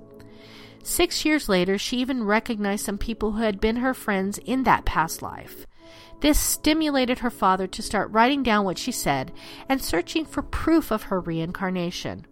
Six 0.83 1.25
years 1.25 1.49
later, 1.49 1.77
she 1.77 1.97
even 1.97 2.23
recognized 2.23 2.85
some 2.85 2.97
people 2.97 3.31
who 3.33 3.41
had 3.43 3.59
been 3.59 3.77
her 3.77 3.93
friends 3.93 4.37
in 4.39 4.63
that 4.63 4.85
past 4.85 5.21
life. 5.21 5.65
This 6.19 6.39
stimulated 6.39 7.19
her 7.19 7.31
father 7.31 7.65
to 7.67 7.81
start 7.81 8.11
writing 8.11 8.43
down 8.43 8.63
what 8.63 8.77
she 8.77 8.91
said 8.91 9.31
and 9.67 9.81
searching 9.81 10.25
for 10.25 10.43
proof 10.43 10.91
of 10.91 11.03
her 11.03 11.19
reincarnation. 11.19 12.27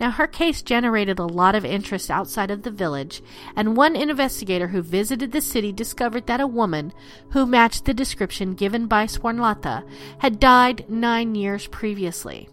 Now, 0.00 0.10
her 0.10 0.26
case 0.26 0.62
generated 0.62 1.18
a 1.18 1.26
lot 1.26 1.54
of 1.54 1.64
interest 1.64 2.10
outside 2.10 2.50
of 2.50 2.62
the 2.62 2.70
village, 2.70 3.22
and 3.54 3.76
one 3.76 3.94
investigator 3.94 4.68
who 4.68 4.80
visited 4.80 5.30
the 5.30 5.42
city 5.42 5.72
discovered 5.72 6.26
that 6.26 6.40
a 6.40 6.46
woman 6.46 6.94
who 7.32 7.44
matched 7.44 7.84
the 7.84 7.92
description 7.92 8.54
given 8.54 8.86
by 8.86 9.04
Swarnlata 9.04 9.86
had 10.20 10.40
died 10.40 10.86
nine 10.88 11.34
years 11.34 11.66
previously. 11.66 12.48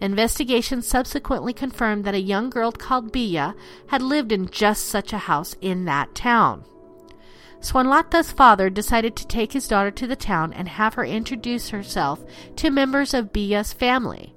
Investigation 0.00 0.82
subsequently 0.82 1.52
confirmed 1.52 2.02
that 2.04 2.16
a 2.16 2.20
young 2.20 2.50
girl 2.50 2.72
called 2.72 3.12
Bia 3.12 3.54
had 3.86 4.02
lived 4.02 4.32
in 4.32 4.48
just 4.50 4.88
such 4.88 5.12
a 5.12 5.18
house 5.18 5.54
in 5.60 5.84
that 5.84 6.16
town. 6.16 6.64
Swarnlata's 7.60 8.32
father 8.32 8.68
decided 8.68 9.14
to 9.14 9.26
take 9.28 9.52
his 9.52 9.68
daughter 9.68 9.92
to 9.92 10.08
the 10.08 10.16
town 10.16 10.52
and 10.52 10.68
have 10.68 10.94
her 10.94 11.04
introduce 11.04 11.68
herself 11.68 12.24
to 12.56 12.70
members 12.70 13.14
of 13.14 13.32
Bia's 13.32 13.72
family. 13.72 14.34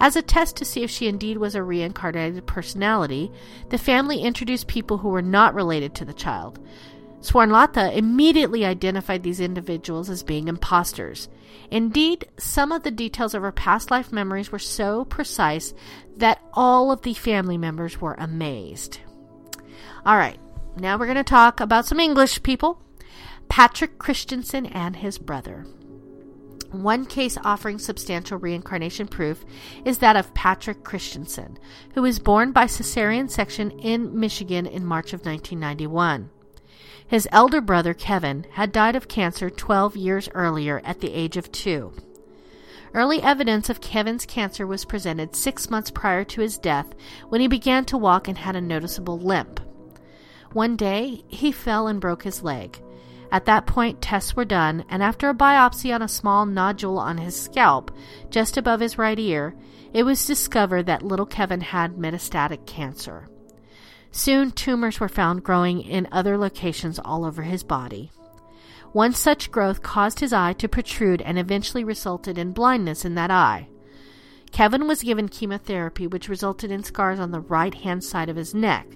As 0.00 0.16
a 0.16 0.22
test 0.22 0.56
to 0.56 0.64
see 0.64 0.82
if 0.82 0.90
she 0.90 1.08
indeed 1.08 1.38
was 1.38 1.54
a 1.54 1.62
reincarnated 1.62 2.46
personality, 2.46 3.30
the 3.70 3.78
family 3.78 4.20
introduced 4.22 4.66
people 4.66 4.98
who 4.98 5.08
were 5.08 5.22
not 5.22 5.54
related 5.54 5.94
to 5.94 6.04
the 6.04 6.12
child. 6.12 6.58
Swarnlata 7.20 7.96
immediately 7.96 8.66
identified 8.66 9.22
these 9.22 9.40
individuals 9.40 10.10
as 10.10 10.22
being 10.22 10.48
imposters. 10.48 11.28
Indeed, 11.70 12.28
some 12.36 12.70
of 12.70 12.82
the 12.82 12.90
details 12.90 13.34
of 13.34 13.40
her 13.40 13.52
past 13.52 13.90
life 13.90 14.12
memories 14.12 14.52
were 14.52 14.58
so 14.58 15.06
precise 15.06 15.72
that 16.18 16.42
all 16.52 16.92
of 16.92 17.00
the 17.00 17.14
family 17.14 17.56
members 17.56 17.98
were 18.00 18.14
amazed. 18.18 19.00
All 20.04 20.16
right, 20.16 20.38
now 20.76 20.98
we're 20.98 21.06
going 21.06 21.16
to 21.16 21.24
talk 21.24 21.60
about 21.60 21.86
some 21.86 21.98
English 21.98 22.42
people 22.42 22.82
Patrick 23.48 23.98
Christensen 23.98 24.66
and 24.66 24.96
his 24.96 25.16
brother. 25.18 25.64
One 26.82 27.06
case 27.06 27.38
offering 27.44 27.78
substantial 27.78 28.38
reincarnation 28.38 29.06
proof 29.06 29.44
is 29.84 29.98
that 29.98 30.16
of 30.16 30.34
Patrick 30.34 30.82
Christensen, 30.84 31.58
who 31.94 32.02
was 32.02 32.18
born 32.18 32.52
by 32.52 32.66
cesarean 32.66 33.30
section 33.30 33.70
in 33.70 34.18
Michigan 34.18 34.66
in 34.66 34.84
March 34.84 35.12
of 35.12 35.24
1991. 35.24 36.30
His 37.06 37.28
elder 37.30 37.60
brother, 37.60 37.94
Kevin, 37.94 38.46
had 38.52 38.72
died 38.72 38.96
of 38.96 39.08
cancer 39.08 39.50
12 39.50 39.96
years 39.96 40.28
earlier 40.34 40.80
at 40.84 41.00
the 41.00 41.12
age 41.12 41.36
of 41.36 41.52
two. 41.52 41.92
Early 42.94 43.20
evidence 43.22 43.68
of 43.68 43.80
Kevin's 43.80 44.24
cancer 44.24 44.66
was 44.66 44.84
presented 44.84 45.34
six 45.34 45.68
months 45.68 45.90
prior 45.90 46.24
to 46.24 46.40
his 46.40 46.58
death 46.58 46.94
when 47.28 47.40
he 47.40 47.48
began 47.48 47.84
to 47.86 47.98
walk 47.98 48.28
and 48.28 48.38
had 48.38 48.56
a 48.56 48.60
noticeable 48.60 49.18
limp. 49.18 49.60
One 50.52 50.76
day, 50.76 51.24
he 51.26 51.50
fell 51.50 51.88
and 51.88 52.00
broke 52.00 52.22
his 52.22 52.44
leg. 52.44 52.80
At 53.34 53.46
that 53.46 53.66
point, 53.66 54.00
tests 54.00 54.36
were 54.36 54.44
done, 54.44 54.84
and 54.88 55.02
after 55.02 55.28
a 55.28 55.34
biopsy 55.34 55.92
on 55.92 56.02
a 56.02 56.08
small 56.08 56.46
nodule 56.46 57.00
on 57.00 57.18
his 57.18 57.34
scalp, 57.34 57.90
just 58.30 58.56
above 58.56 58.78
his 58.78 58.96
right 58.96 59.18
ear, 59.18 59.56
it 59.92 60.04
was 60.04 60.24
discovered 60.24 60.86
that 60.86 61.02
little 61.02 61.26
Kevin 61.26 61.60
had 61.60 61.96
metastatic 61.96 62.64
cancer. 62.64 63.28
Soon, 64.12 64.52
tumors 64.52 65.00
were 65.00 65.08
found 65.08 65.42
growing 65.42 65.80
in 65.80 66.06
other 66.12 66.38
locations 66.38 67.00
all 67.00 67.24
over 67.24 67.42
his 67.42 67.64
body. 67.64 68.12
One 68.92 69.12
such 69.12 69.50
growth 69.50 69.82
caused 69.82 70.20
his 70.20 70.32
eye 70.32 70.52
to 70.52 70.68
protrude 70.68 71.20
and 71.20 71.36
eventually 71.36 71.82
resulted 71.82 72.38
in 72.38 72.52
blindness 72.52 73.04
in 73.04 73.16
that 73.16 73.32
eye. 73.32 73.66
Kevin 74.52 74.86
was 74.86 75.02
given 75.02 75.28
chemotherapy, 75.28 76.06
which 76.06 76.28
resulted 76.28 76.70
in 76.70 76.84
scars 76.84 77.18
on 77.18 77.32
the 77.32 77.40
right 77.40 77.74
hand 77.74 78.04
side 78.04 78.28
of 78.28 78.36
his 78.36 78.54
neck, 78.54 78.86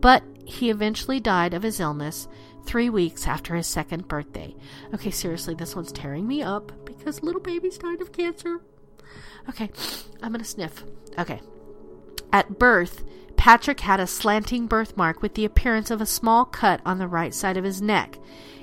but 0.00 0.22
he 0.46 0.70
eventually 0.70 1.20
died 1.20 1.52
of 1.52 1.62
his 1.62 1.78
illness 1.78 2.26
three 2.66 2.90
weeks 2.90 3.26
after 3.26 3.54
his 3.54 3.66
second 3.66 4.08
birthday. 4.08 4.54
Okay, 4.92 5.10
seriously, 5.10 5.54
this 5.54 5.74
one's 5.74 5.92
tearing 5.92 6.26
me 6.26 6.42
up 6.42 6.72
because 6.84 7.22
little 7.22 7.40
babies 7.40 7.78
died 7.78 8.00
of 8.00 8.12
cancer. 8.12 8.60
Okay, 9.48 9.70
I'm 10.22 10.32
gonna 10.32 10.44
sniff. 10.44 10.84
Okay. 11.18 11.40
At 12.32 12.58
birth, 12.58 13.04
Patrick 13.36 13.80
had 13.80 14.00
a 14.00 14.06
slanting 14.06 14.66
birthmark 14.66 15.22
with 15.22 15.34
the 15.34 15.44
appearance 15.44 15.90
of 15.90 16.00
a 16.00 16.06
small 16.06 16.44
cut 16.44 16.80
on 16.84 16.98
the 16.98 17.06
right 17.06 17.32
side 17.32 17.56
of 17.56 17.64
his 17.64 17.80
neck, 17.80 18.18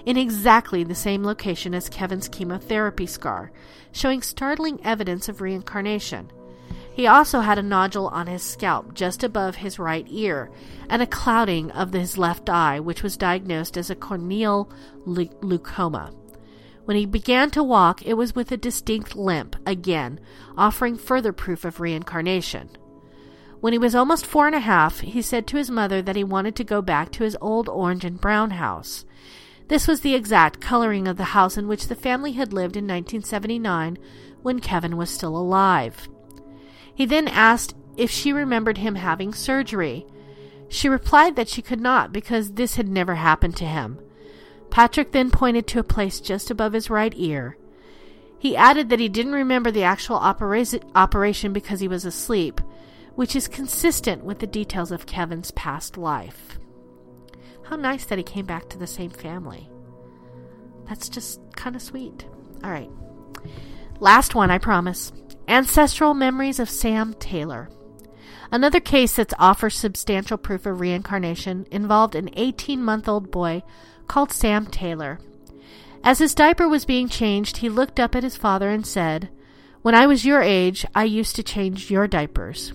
in 0.06 0.18
exactly 0.18 0.84
the 0.84 0.94
same 0.94 1.24
location 1.24 1.74
as 1.74 1.88
Kevin's 1.88 2.28
chemotherapy 2.28 3.06
scar, 3.06 3.52
showing 3.94 4.22
startling 4.22 4.80
evidence 4.84 5.30
of 5.30 5.40
reincarnation. 5.40 6.30
He 6.94 7.08
also 7.08 7.40
had 7.40 7.58
a 7.58 7.64
nodule 7.64 8.08
on 8.10 8.28
his 8.28 8.44
scalp 8.44 8.94
just 8.94 9.24
above 9.24 9.56
his 9.56 9.80
right 9.80 10.06
ear 10.10 10.52
and 10.88 11.02
a 11.02 11.08
clouding 11.08 11.72
of 11.72 11.92
his 11.92 12.20
left 12.20 12.50
eye, 12.50 12.80
which 12.80 13.02
was 13.02 13.18
diagnosed 13.18 13.78
as 13.78 13.90
a 13.90 13.96
corneal 13.96 14.70
leucoma. 15.06 16.14
When 16.86 16.96
he 16.96 17.06
began 17.06 17.50
to 17.52 17.64
walk, 17.64 18.06
it 18.06 18.14
was 18.14 18.36
with 18.36 18.52
a 18.52 18.58
distinct 18.58 19.16
limp, 19.16 19.56
again, 19.66 20.20
offering 20.56 20.98
further 20.98 21.34
proof 21.34 21.66
of 21.66 21.80
reincarnation. 21.80 22.70
When 23.60 23.74
he 23.74 23.80
was 23.80 23.96
almost 23.96 24.26
four 24.26 24.46
and 24.46 24.56
a 24.56 24.60
half, 24.60 25.00
he 25.00 25.22
said 25.22 25.48
to 25.48 25.58
his 25.58 25.72
mother 25.72 26.02
that 26.02 26.18
he 26.18 26.24
wanted 26.24 26.56
to 26.58 26.64
go 26.64 26.82
back 26.82 27.12
to 27.14 27.24
his 27.24 27.38
old 27.40 27.70
orange 27.70 28.04
and 28.04 28.20
brown 28.20 28.52
house. 28.52 29.06
This 29.70 29.88
was 29.88 30.02
the 30.02 30.14
exact 30.14 30.60
coloring 30.60 31.08
of 31.08 31.16
the 31.16 31.24
house 31.24 31.58
in 31.58 31.68
which 31.68 31.88
the 31.88 31.96
family 31.96 32.34
had 32.34 32.52
lived 32.52 32.76
in 32.76 32.84
1979 32.84 33.98
when 34.42 34.60
Kevin 34.60 34.98
was 34.98 35.10
still 35.10 35.38
alive. 35.38 36.10
He 36.94 37.06
then 37.06 37.28
asked 37.28 37.76
if 37.98 38.10
she 38.12 38.34
remembered 38.34 38.78
him 38.80 38.96
having 38.96 39.34
surgery. 39.34 40.06
She 40.70 40.90
replied 40.90 41.36
that 41.36 41.50
she 41.50 41.62
could 41.62 41.82
not 41.82 42.12
because 42.12 42.54
this 42.54 42.76
had 42.76 42.88
never 42.88 43.16
happened 43.16 43.56
to 43.58 43.66
him. 43.66 44.00
Patrick 44.70 45.12
then 45.12 45.30
pointed 45.30 45.68
to 45.68 45.80
a 45.80 45.84
place 45.84 46.20
just 46.20 46.50
above 46.50 46.74
his 46.74 46.90
right 46.90 47.14
ear. 47.16 47.58
He 48.40 48.58
added 48.58 48.90
that 48.90 49.00
he 49.00 49.08
didn't 49.08 49.34
remember 49.34 49.72
the 49.72 49.84
actual 49.84 50.16
opera- 50.16 50.66
operation 50.96 51.54
because 51.54 51.80
he 51.80 51.88
was 51.88 52.06
asleep, 52.06 52.60
which 53.16 53.36
is 53.36 53.48
consistent 53.48 54.24
with 54.24 54.40
the 54.40 54.48
details 54.48 54.92
of 54.92 55.06
Kevin's 55.06 55.52
past 55.52 55.96
life. 55.96 56.58
How 57.66 57.76
nice 57.76 58.06
that 58.06 58.18
he 58.18 58.24
came 58.24 58.46
back 58.46 58.68
to 58.70 58.78
the 58.78 58.88
same 58.88 59.12
family. 59.12 59.70
That's 60.90 61.08
just 61.08 61.40
kind 61.56 61.76
of 61.76 61.82
sweet. 61.82 62.26
All 62.64 62.72
right. 62.72 62.90
Last 64.00 64.36
one, 64.36 64.52
I 64.52 64.58
promise. 64.58 65.14
Ancestral 65.48 66.14
Memories 66.14 66.60
of 66.60 66.70
Sam 66.70 67.14
Taylor. 67.16 67.70
Another 68.52 68.80
case 68.80 69.16
that 69.16 69.34
offers 69.40 69.78
substantial 69.78 70.38
proof 70.38 70.66
of 70.66 70.80
reincarnation 70.80 71.66
involved 71.70 72.16
an 72.16 72.30
18 72.34 72.82
month 72.82 73.10
old 73.10 73.32
boy 73.32 73.64
called 74.08 74.32
Sam 74.32 74.66
Taylor. 74.68 75.20
As 76.04 76.20
his 76.20 76.36
diaper 76.36 76.68
was 76.68 76.86
being 76.86 77.10
changed, 77.10 77.58
he 77.58 77.70
looked 77.70 78.00
up 78.00 78.16
at 78.16 78.24
his 78.24 78.36
father 78.36 78.70
and 78.70 78.86
said, 78.86 79.30
When 79.82 79.96
I 79.96 80.08
was 80.08 80.26
your 80.26 80.42
age, 80.42 80.86
I 80.94 81.06
used 81.06 81.36
to 81.38 81.44
change 81.44 81.90
your 81.92 82.08
diapers. 82.08 82.74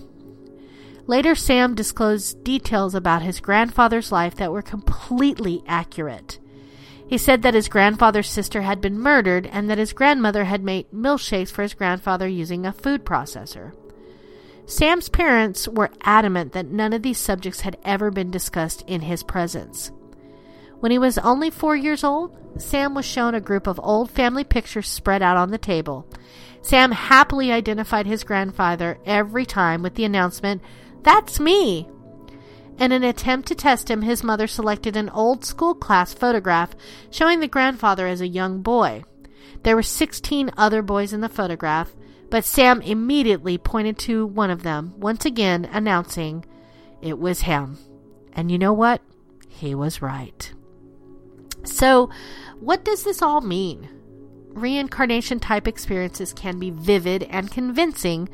Later, 1.07 1.33
Sam 1.33 1.73
disclosed 1.73 2.43
details 2.43 2.93
about 2.93 3.23
his 3.23 3.39
grandfather's 3.39 4.11
life 4.11 4.35
that 4.35 4.51
were 4.51 4.61
completely 4.61 5.63
accurate. 5.65 6.39
He 7.09 7.17
said 7.17 7.41
that 7.41 7.55
his 7.55 7.69
grandfather's 7.69 8.29
sister 8.29 8.61
had 8.61 8.81
been 8.81 8.99
murdered 8.99 9.47
and 9.47 9.67
that 9.67 9.79
his 9.79 9.93
grandmother 9.93 10.43
had 10.43 10.63
made 10.63 10.91
milkshakes 10.91 11.49
for 11.49 11.63
his 11.63 11.73
grandfather 11.73 12.27
using 12.27 12.67
a 12.67 12.71
food 12.71 13.03
processor. 13.03 13.73
Sam's 14.67 15.09
parents 15.09 15.67
were 15.67 15.89
adamant 16.03 16.51
that 16.51 16.67
none 16.67 16.93
of 16.93 17.01
these 17.01 17.17
subjects 17.17 17.61
had 17.61 17.79
ever 17.83 18.11
been 18.11 18.29
discussed 18.29 18.83
in 18.85 19.01
his 19.01 19.23
presence. 19.23 19.91
When 20.81 20.91
he 20.91 20.99
was 20.99 21.17
only 21.17 21.49
four 21.49 21.75
years 21.75 22.03
old, 22.03 22.37
Sam 22.61 22.93
was 22.93 23.05
shown 23.05 23.33
a 23.33 23.41
group 23.41 23.65
of 23.65 23.79
old 23.81 24.11
family 24.11 24.43
pictures 24.43 24.87
spread 24.87 25.23
out 25.23 25.35
on 25.35 25.49
the 25.49 25.57
table. 25.57 26.05
Sam 26.61 26.91
happily 26.91 27.51
identified 27.51 28.05
his 28.05 28.23
grandfather 28.23 28.99
every 29.03 29.47
time 29.47 29.81
with 29.81 29.95
the 29.95 30.05
announcement, 30.05 30.61
that's 31.01 31.39
me! 31.39 31.89
In 32.79 32.93
an 32.93 33.03
attempt 33.03 33.49
to 33.49 33.55
test 33.55 33.91
him, 33.91 34.03
his 34.03 34.23
mother 34.23 34.47
selected 34.47 34.95
an 34.95 35.09
old 35.09 35.43
school 35.43 35.75
class 35.75 36.13
photograph 36.13 36.75
showing 37.11 37.41
the 37.41 37.47
grandfather 37.47 38.07
as 38.07 38.21
a 38.21 38.27
young 38.27 38.61
boy. 38.61 39.03
There 39.63 39.75
were 39.75 39.83
16 39.83 40.51
other 40.55 40.81
boys 40.81 41.11
in 41.11 41.19
the 41.19 41.27
photograph, 41.27 41.91
but 42.29 42.45
Sam 42.45 42.81
immediately 42.81 43.57
pointed 43.57 43.97
to 43.99 44.25
one 44.25 44.49
of 44.49 44.63
them, 44.63 44.93
once 44.97 45.25
again 45.25 45.65
announcing 45.65 46.45
it 47.01 47.19
was 47.19 47.41
him. 47.41 47.77
And 48.31 48.49
you 48.49 48.57
know 48.57 48.73
what? 48.73 49.01
He 49.49 49.75
was 49.75 50.01
right. 50.01 50.53
So, 51.65 52.09
what 52.61 52.85
does 52.85 53.03
this 53.03 53.21
all 53.21 53.41
mean? 53.41 53.89
Reincarnation 54.53 55.41
type 55.41 55.67
experiences 55.67 56.33
can 56.33 56.59
be 56.59 56.71
vivid 56.71 57.23
and 57.23 57.51
convincing 57.51 58.29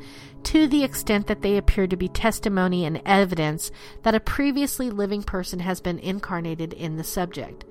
to 0.46 0.68
the 0.68 0.84
extent 0.84 1.26
that 1.26 1.42
they 1.42 1.56
appear 1.56 1.88
to 1.88 1.96
be 1.96 2.08
testimony 2.08 2.84
and 2.84 3.02
evidence 3.04 3.72
that 4.04 4.14
a 4.14 4.20
previously 4.20 4.90
living 4.90 5.24
person 5.24 5.58
has 5.58 5.80
been 5.80 5.98
incarnated 5.98 6.72
in 6.72 6.96
the 6.96 7.02
subject. 7.02 7.64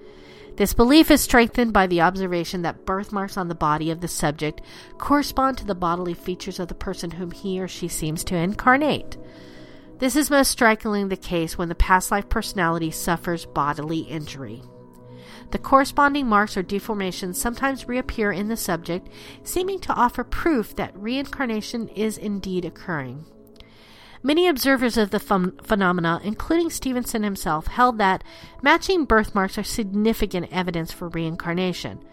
This 0.57 0.73
belief 0.73 1.09
is 1.09 1.21
strengthened 1.21 1.71
by 1.71 1.87
the 1.87 2.01
observation 2.01 2.63
that 2.63 2.85
birthmarks 2.85 3.37
on 3.37 3.47
the 3.47 3.55
body 3.55 3.91
of 3.91 4.01
the 4.01 4.09
subject 4.09 4.61
correspond 4.97 5.57
to 5.57 5.65
the 5.65 5.73
bodily 5.73 6.13
features 6.13 6.59
of 6.59 6.67
the 6.67 6.75
person 6.75 7.11
whom 7.11 7.31
he 7.31 7.61
or 7.61 7.67
she 7.69 7.87
seems 7.87 8.25
to 8.25 8.35
incarnate. 8.35 9.17
This 9.99 10.17
is 10.17 10.29
most 10.29 10.51
strikingly 10.51 11.05
the 11.05 11.15
case 11.15 11.57
when 11.57 11.69
the 11.69 11.75
past 11.75 12.11
life 12.11 12.27
personality 12.27 12.91
suffers 12.91 13.45
bodily 13.45 13.99
injury. 13.99 14.61
The 15.51 15.57
corresponding 15.57 16.27
marks 16.27 16.57
or 16.57 16.63
deformations 16.63 17.35
sometimes 17.35 17.87
reappear 17.87 18.31
in 18.31 18.47
the 18.47 18.57
subject, 18.57 19.09
seeming 19.43 19.79
to 19.79 19.93
offer 19.93 20.23
proof 20.23 20.75
that 20.75 20.95
reincarnation 20.95 21.87
is 21.89 22.17
indeed 22.17 22.65
occurring. 22.65 23.25
Many 24.23 24.47
observers 24.47 24.97
of 24.97 25.11
the 25.11 25.19
ph- 25.19 25.53
phenomena, 25.61 26.19
including 26.23 26.71
Stevenson 26.71 27.21
himself, 27.21 27.67
held 27.67 27.99
that 27.99 28.23
matching 28.63 29.05
birthmarks 29.05 29.57
are 29.57 29.63
significant 29.63 30.47
evidence 30.51 30.91
for 30.91 31.09
reincarnation. 31.09 32.03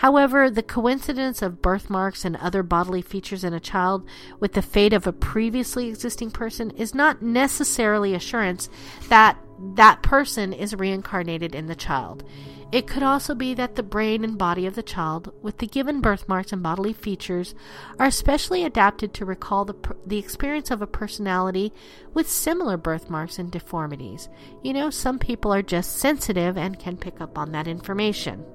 However, 0.00 0.48
the 0.48 0.62
coincidence 0.62 1.42
of 1.42 1.60
birthmarks 1.60 2.24
and 2.24 2.34
other 2.36 2.62
bodily 2.62 3.02
features 3.02 3.44
in 3.44 3.52
a 3.52 3.60
child 3.60 4.08
with 4.38 4.54
the 4.54 4.62
fate 4.62 4.94
of 4.94 5.06
a 5.06 5.12
previously 5.12 5.90
existing 5.90 6.30
person 6.30 6.70
is 6.70 6.94
not 6.94 7.20
necessarily 7.20 8.14
assurance 8.14 8.70
that 9.10 9.36
that 9.74 10.02
person 10.02 10.54
is 10.54 10.74
reincarnated 10.74 11.54
in 11.54 11.66
the 11.66 11.74
child. 11.74 12.24
It 12.72 12.86
could 12.86 13.02
also 13.02 13.34
be 13.34 13.52
that 13.52 13.76
the 13.76 13.82
brain 13.82 14.24
and 14.24 14.38
body 14.38 14.64
of 14.64 14.74
the 14.74 14.82
child, 14.82 15.34
with 15.42 15.58
the 15.58 15.66
given 15.66 16.00
birthmarks 16.00 16.50
and 16.50 16.62
bodily 16.62 16.94
features, 16.94 17.54
are 17.98 18.06
especially 18.06 18.64
adapted 18.64 19.12
to 19.12 19.26
recall 19.26 19.66
the, 19.66 19.74
the 20.06 20.16
experience 20.16 20.70
of 20.70 20.80
a 20.80 20.86
personality 20.86 21.74
with 22.14 22.26
similar 22.26 22.78
birthmarks 22.78 23.38
and 23.38 23.52
deformities. 23.52 24.30
You 24.62 24.72
know, 24.72 24.88
some 24.88 25.18
people 25.18 25.52
are 25.52 25.60
just 25.60 25.98
sensitive 25.98 26.56
and 26.56 26.78
can 26.78 26.96
pick 26.96 27.20
up 27.20 27.36
on 27.36 27.52
that 27.52 27.68
information. 27.68 28.46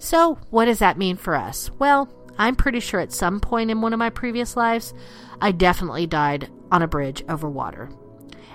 So, 0.00 0.38
what 0.48 0.64
does 0.64 0.78
that 0.78 0.96
mean 0.96 1.16
for 1.16 1.34
us? 1.34 1.70
Well, 1.78 2.08
I'm 2.38 2.56
pretty 2.56 2.80
sure 2.80 3.00
at 3.00 3.12
some 3.12 3.38
point 3.38 3.70
in 3.70 3.82
one 3.82 3.92
of 3.92 3.98
my 3.98 4.08
previous 4.08 4.56
lives, 4.56 4.94
I 5.42 5.52
definitely 5.52 6.06
died 6.06 6.50
on 6.72 6.80
a 6.80 6.88
bridge 6.88 7.22
over 7.28 7.50
water. 7.50 7.90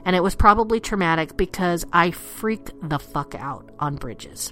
And 0.03 0.15
it 0.15 0.23
was 0.23 0.33
probably 0.33 0.79
traumatic 0.79 1.37
because 1.37 1.85
I 1.93 2.09
freak 2.09 2.71
the 2.81 2.97
fuck 2.97 3.35
out 3.35 3.69
on 3.79 3.95
bridges. 3.97 4.51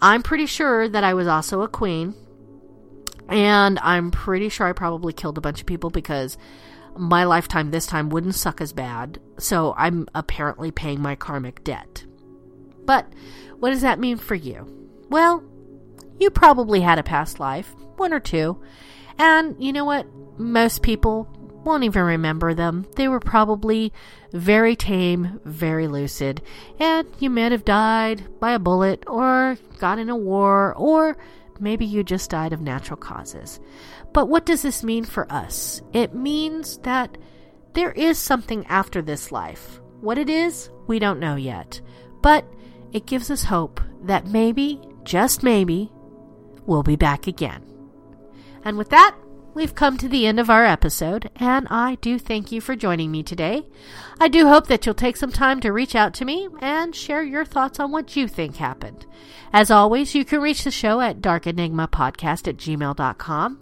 I'm 0.00 0.22
pretty 0.22 0.46
sure 0.46 0.88
that 0.88 1.02
I 1.02 1.14
was 1.14 1.26
also 1.26 1.62
a 1.62 1.68
queen. 1.68 2.14
And 3.28 3.80
I'm 3.80 4.12
pretty 4.12 4.48
sure 4.48 4.68
I 4.68 4.72
probably 4.72 5.12
killed 5.12 5.36
a 5.36 5.40
bunch 5.40 5.60
of 5.60 5.66
people 5.66 5.90
because 5.90 6.38
my 6.96 7.24
lifetime 7.24 7.72
this 7.72 7.86
time 7.86 8.08
wouldn't 8.10 8.36
suck 8.36 8.60
as 8.60 8.72
bad. 8.72 9.18
So 9.38 9.74
I'm 9.76 10.06
apparently 10.14 10.70
paying 10.70 11.00
my 11.00 11.16
karmic 11.16 11.64
debt. 11.64 12.04
But 12.84 13.12
what 13.58 13.70
does 13.70 13.80
that 13.80 13.98
mean 13.98 14.16
for 14.16 14.36
you? 14.36 14.72
Well, 15.08 15.42
you 16.18 16.30
probably 16.30 16.80
had 16.80 16.98
a 16.98 17.02
past 17.02 17.40
life, 17.40 17.74
one 17.96 18.12
or 18.12 18.20
two. 18.20 18.60
And 19.18 19.56
you 19.62 19.72
know 19.72 19.84
what? 19.84 20.06
Most 20.38 20.82
people 20.82 21.28
won't 21.64 21.84
even 21.84 22.02
remember 22.02 22.54
them. 22.54 22.86
They 22.94 23.08
were 23.08 23.20
probably 23.20 23.92
very 24.32 24.76
tame, 24.76 25.40
very 25.44 25.88
lucid, 25.88 26.40
and 26.78 27.08
you 27.18 27.28
might 27.28 27.52
have 27.52 27.64
died 27.64 28.24
by 28.38 28.52
a 28.52 28.58
bullet, 28.58 29.04
or 29.06 29.56
got 29.78 29.98
in 29.98 30.08
a 30.08 30.16
war, 30.16 30.74
or 30.76 31.16
maybe 31.58 31.84
you 31.84 32.04
just 32.04 32.30
died 32.30 32.52
of 32.52 32.60
natural 32.60 32.96
causes. 32.96 33.58
But 34.12 34.28
what 34.28 34.46
does 34.46 34.62
this 34.62 34.84
mean 34.84 35.04
for 35.04 35.30
us? 35.32 35.82
It 35.92 36.14
means 36.14 36.78
that 36.78 37.18
there 37.72 37.92
is 37.92 38.16
something 38.18 38.64
after 38.66 39.02
this 39.02 39.32
life. 39.32 39.80
What 40.00 40.18
it 40.18 40.30
is, 40.30 40.70
we 40.86 40.98
don't 40.98 41.20
know 41.20 41.36
yet. 41.36 41.80
But 42.22 42.46
it 42.92 43.06
gives 43.06 43.30
us 43.30 43.44
hope 43.44 43.80
that 44.02 44.26
maybe, 44.26 44.80
just 45.04 45.42
maybe, 45.42 45.90
we'll 46.66 46.82
be 46.82 46.96
back 46.96 47.26
again. 47.26 47.62
And 48.64 48.76
with 48.76 48.90
that, 48.90 49.16
we've 49.54 49.74
come 49.74 49.96
to 49.96 50.08
the 50.08 50.26
end 50.26 50.38
of 50.40 50.50
our 50.50 50.64
episode, 50.64 51.30
and 51.36 51.66
I 51.70 51.96
do 51.96 52.18
thank 52.18 52.52
you 52.52 52.60
for 52.60 52.76
joining 52.76 53.10
me 53.10 53.22
today. 53.22 53.66
I 54.20 54.28
do 54.28 54.48
hope 54.48 54.66
that 54.66 54.84
you'll 54.84 54.94
take 54.94 55.16
some 55.16 55.32
time 55.32 55.60
to 55.60 55.72
reach 55.72 55.94
out 55.94 56.12
to 56.14 56.24
me 56.24 56.48
and 56.60 56.94
share 56.94 57.22
your 57.22 57.44
thoughts 57.44 57.80
on 57.80 57.92
what 57.92 58.16
you 58.16 58.28
think 58.28 58.56
happened. 58.56 59.06
As 59.52 59.70
always, 59.70 60.14
you 60.14 60.24
can 60.24 60.40
reach 60.40 60.64
the 60.64 60.70
show 60.70 61.00
at 61.00 61.20
darkenigmapodcast 61.20 62.48
at 62.48 62.56
gmail.com. 62.56 63.60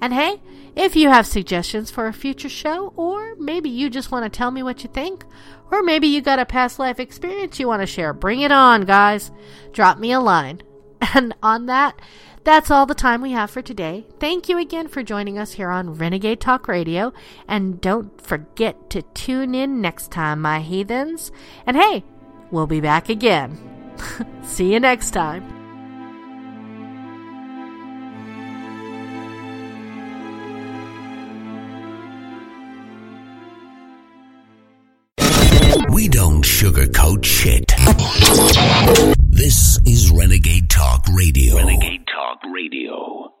And 0.00 0.12
hey, 0.12 0.42
if 0.74 0.96
you 0.96 1.08
have 1.08 1.26
suggestions 1.26 1.90
for 1.90 2.06
a 2.06 2.12
future 2.12 2.48
show, 2.48 2.92
or 2.96 3.34
maybe 3.36 3.70
you 3.70 3.88
just 3.88 4.10
want 4.10 4.24
to 4.24 4.36
tell 4.36 4.50
me 4.50 4.62
what 4.62 4.82
you 4.82 4.90
think, 4.90 5.24
or 5.70 5.82
maybe 5.82 6.06
you 6.06 6.20
got 6.20 6.38
a 6.38 6.46
past 6.46 6.78
life 6.78 7.00
experience 7.00 7.58
you 7.58 7.68
want 7.68 7.82
to 7.82 7.86
share, 7.86 8.12
bring 8.12 8.40
it 8.40 8.52
on, 8.52 8.84
guys. 8.84 9.30
Drop 9.72 9.98
me 9.98 10.12
a 10.12 10.20
line. 10.20 10.62
And 11.14 11.34
on 11.42 11.66
that, 11.66 12.00
that's 12.46 12.70
all 12.70 12.86
the 12.86 12.94
time 12.94 13.20
we 13.20 13.32
have 13.32 13.50
for 13.50 13.60
today. 13.60 14.06
Thank 14.20 14.48
you 14.48 14.56
again 14.56 14.86
for 14.86 15.02
joining 15.02 15.36
us 15.36 15.54
here 15.54 15.68
on 15.68 15.94
Renegade 15.94 16.40
Talk 16.40 16.68
Radio. 16.68 17.12
And 17.48 17.80
don't 17.80 18.20
forget 18.20 18.88
to 18.90 19.02
tune 19.02 19.52
in 19.52 19.80
next 19.80 20.12
time, 20.12 20.42
my 20.42 20.60
heathens. 20.60 21.32
And 21.66 21.76
hey, 21.76 22.04
we'll 22.52 22.68
be 22.68 22.80
back 22.80 23.08
again. 23.08 23.58
See 24.44 24.72
you 24.72 24.78
next 24.78 25.10
time. 25.10 25.42
We 35.92 36.06
don't 36.06 36.44
sugarcoat 36.44 37.24
shit. 37.24 39.15
This 39.36 39.78
is 39.84 40.10
Renegade 40.10 40.70
Talk 40.70 41.04
Radio. 41.12 41.56
Renegade 41.56 42.06
Talk 42.06 42.38
Radio. 42.54 43.35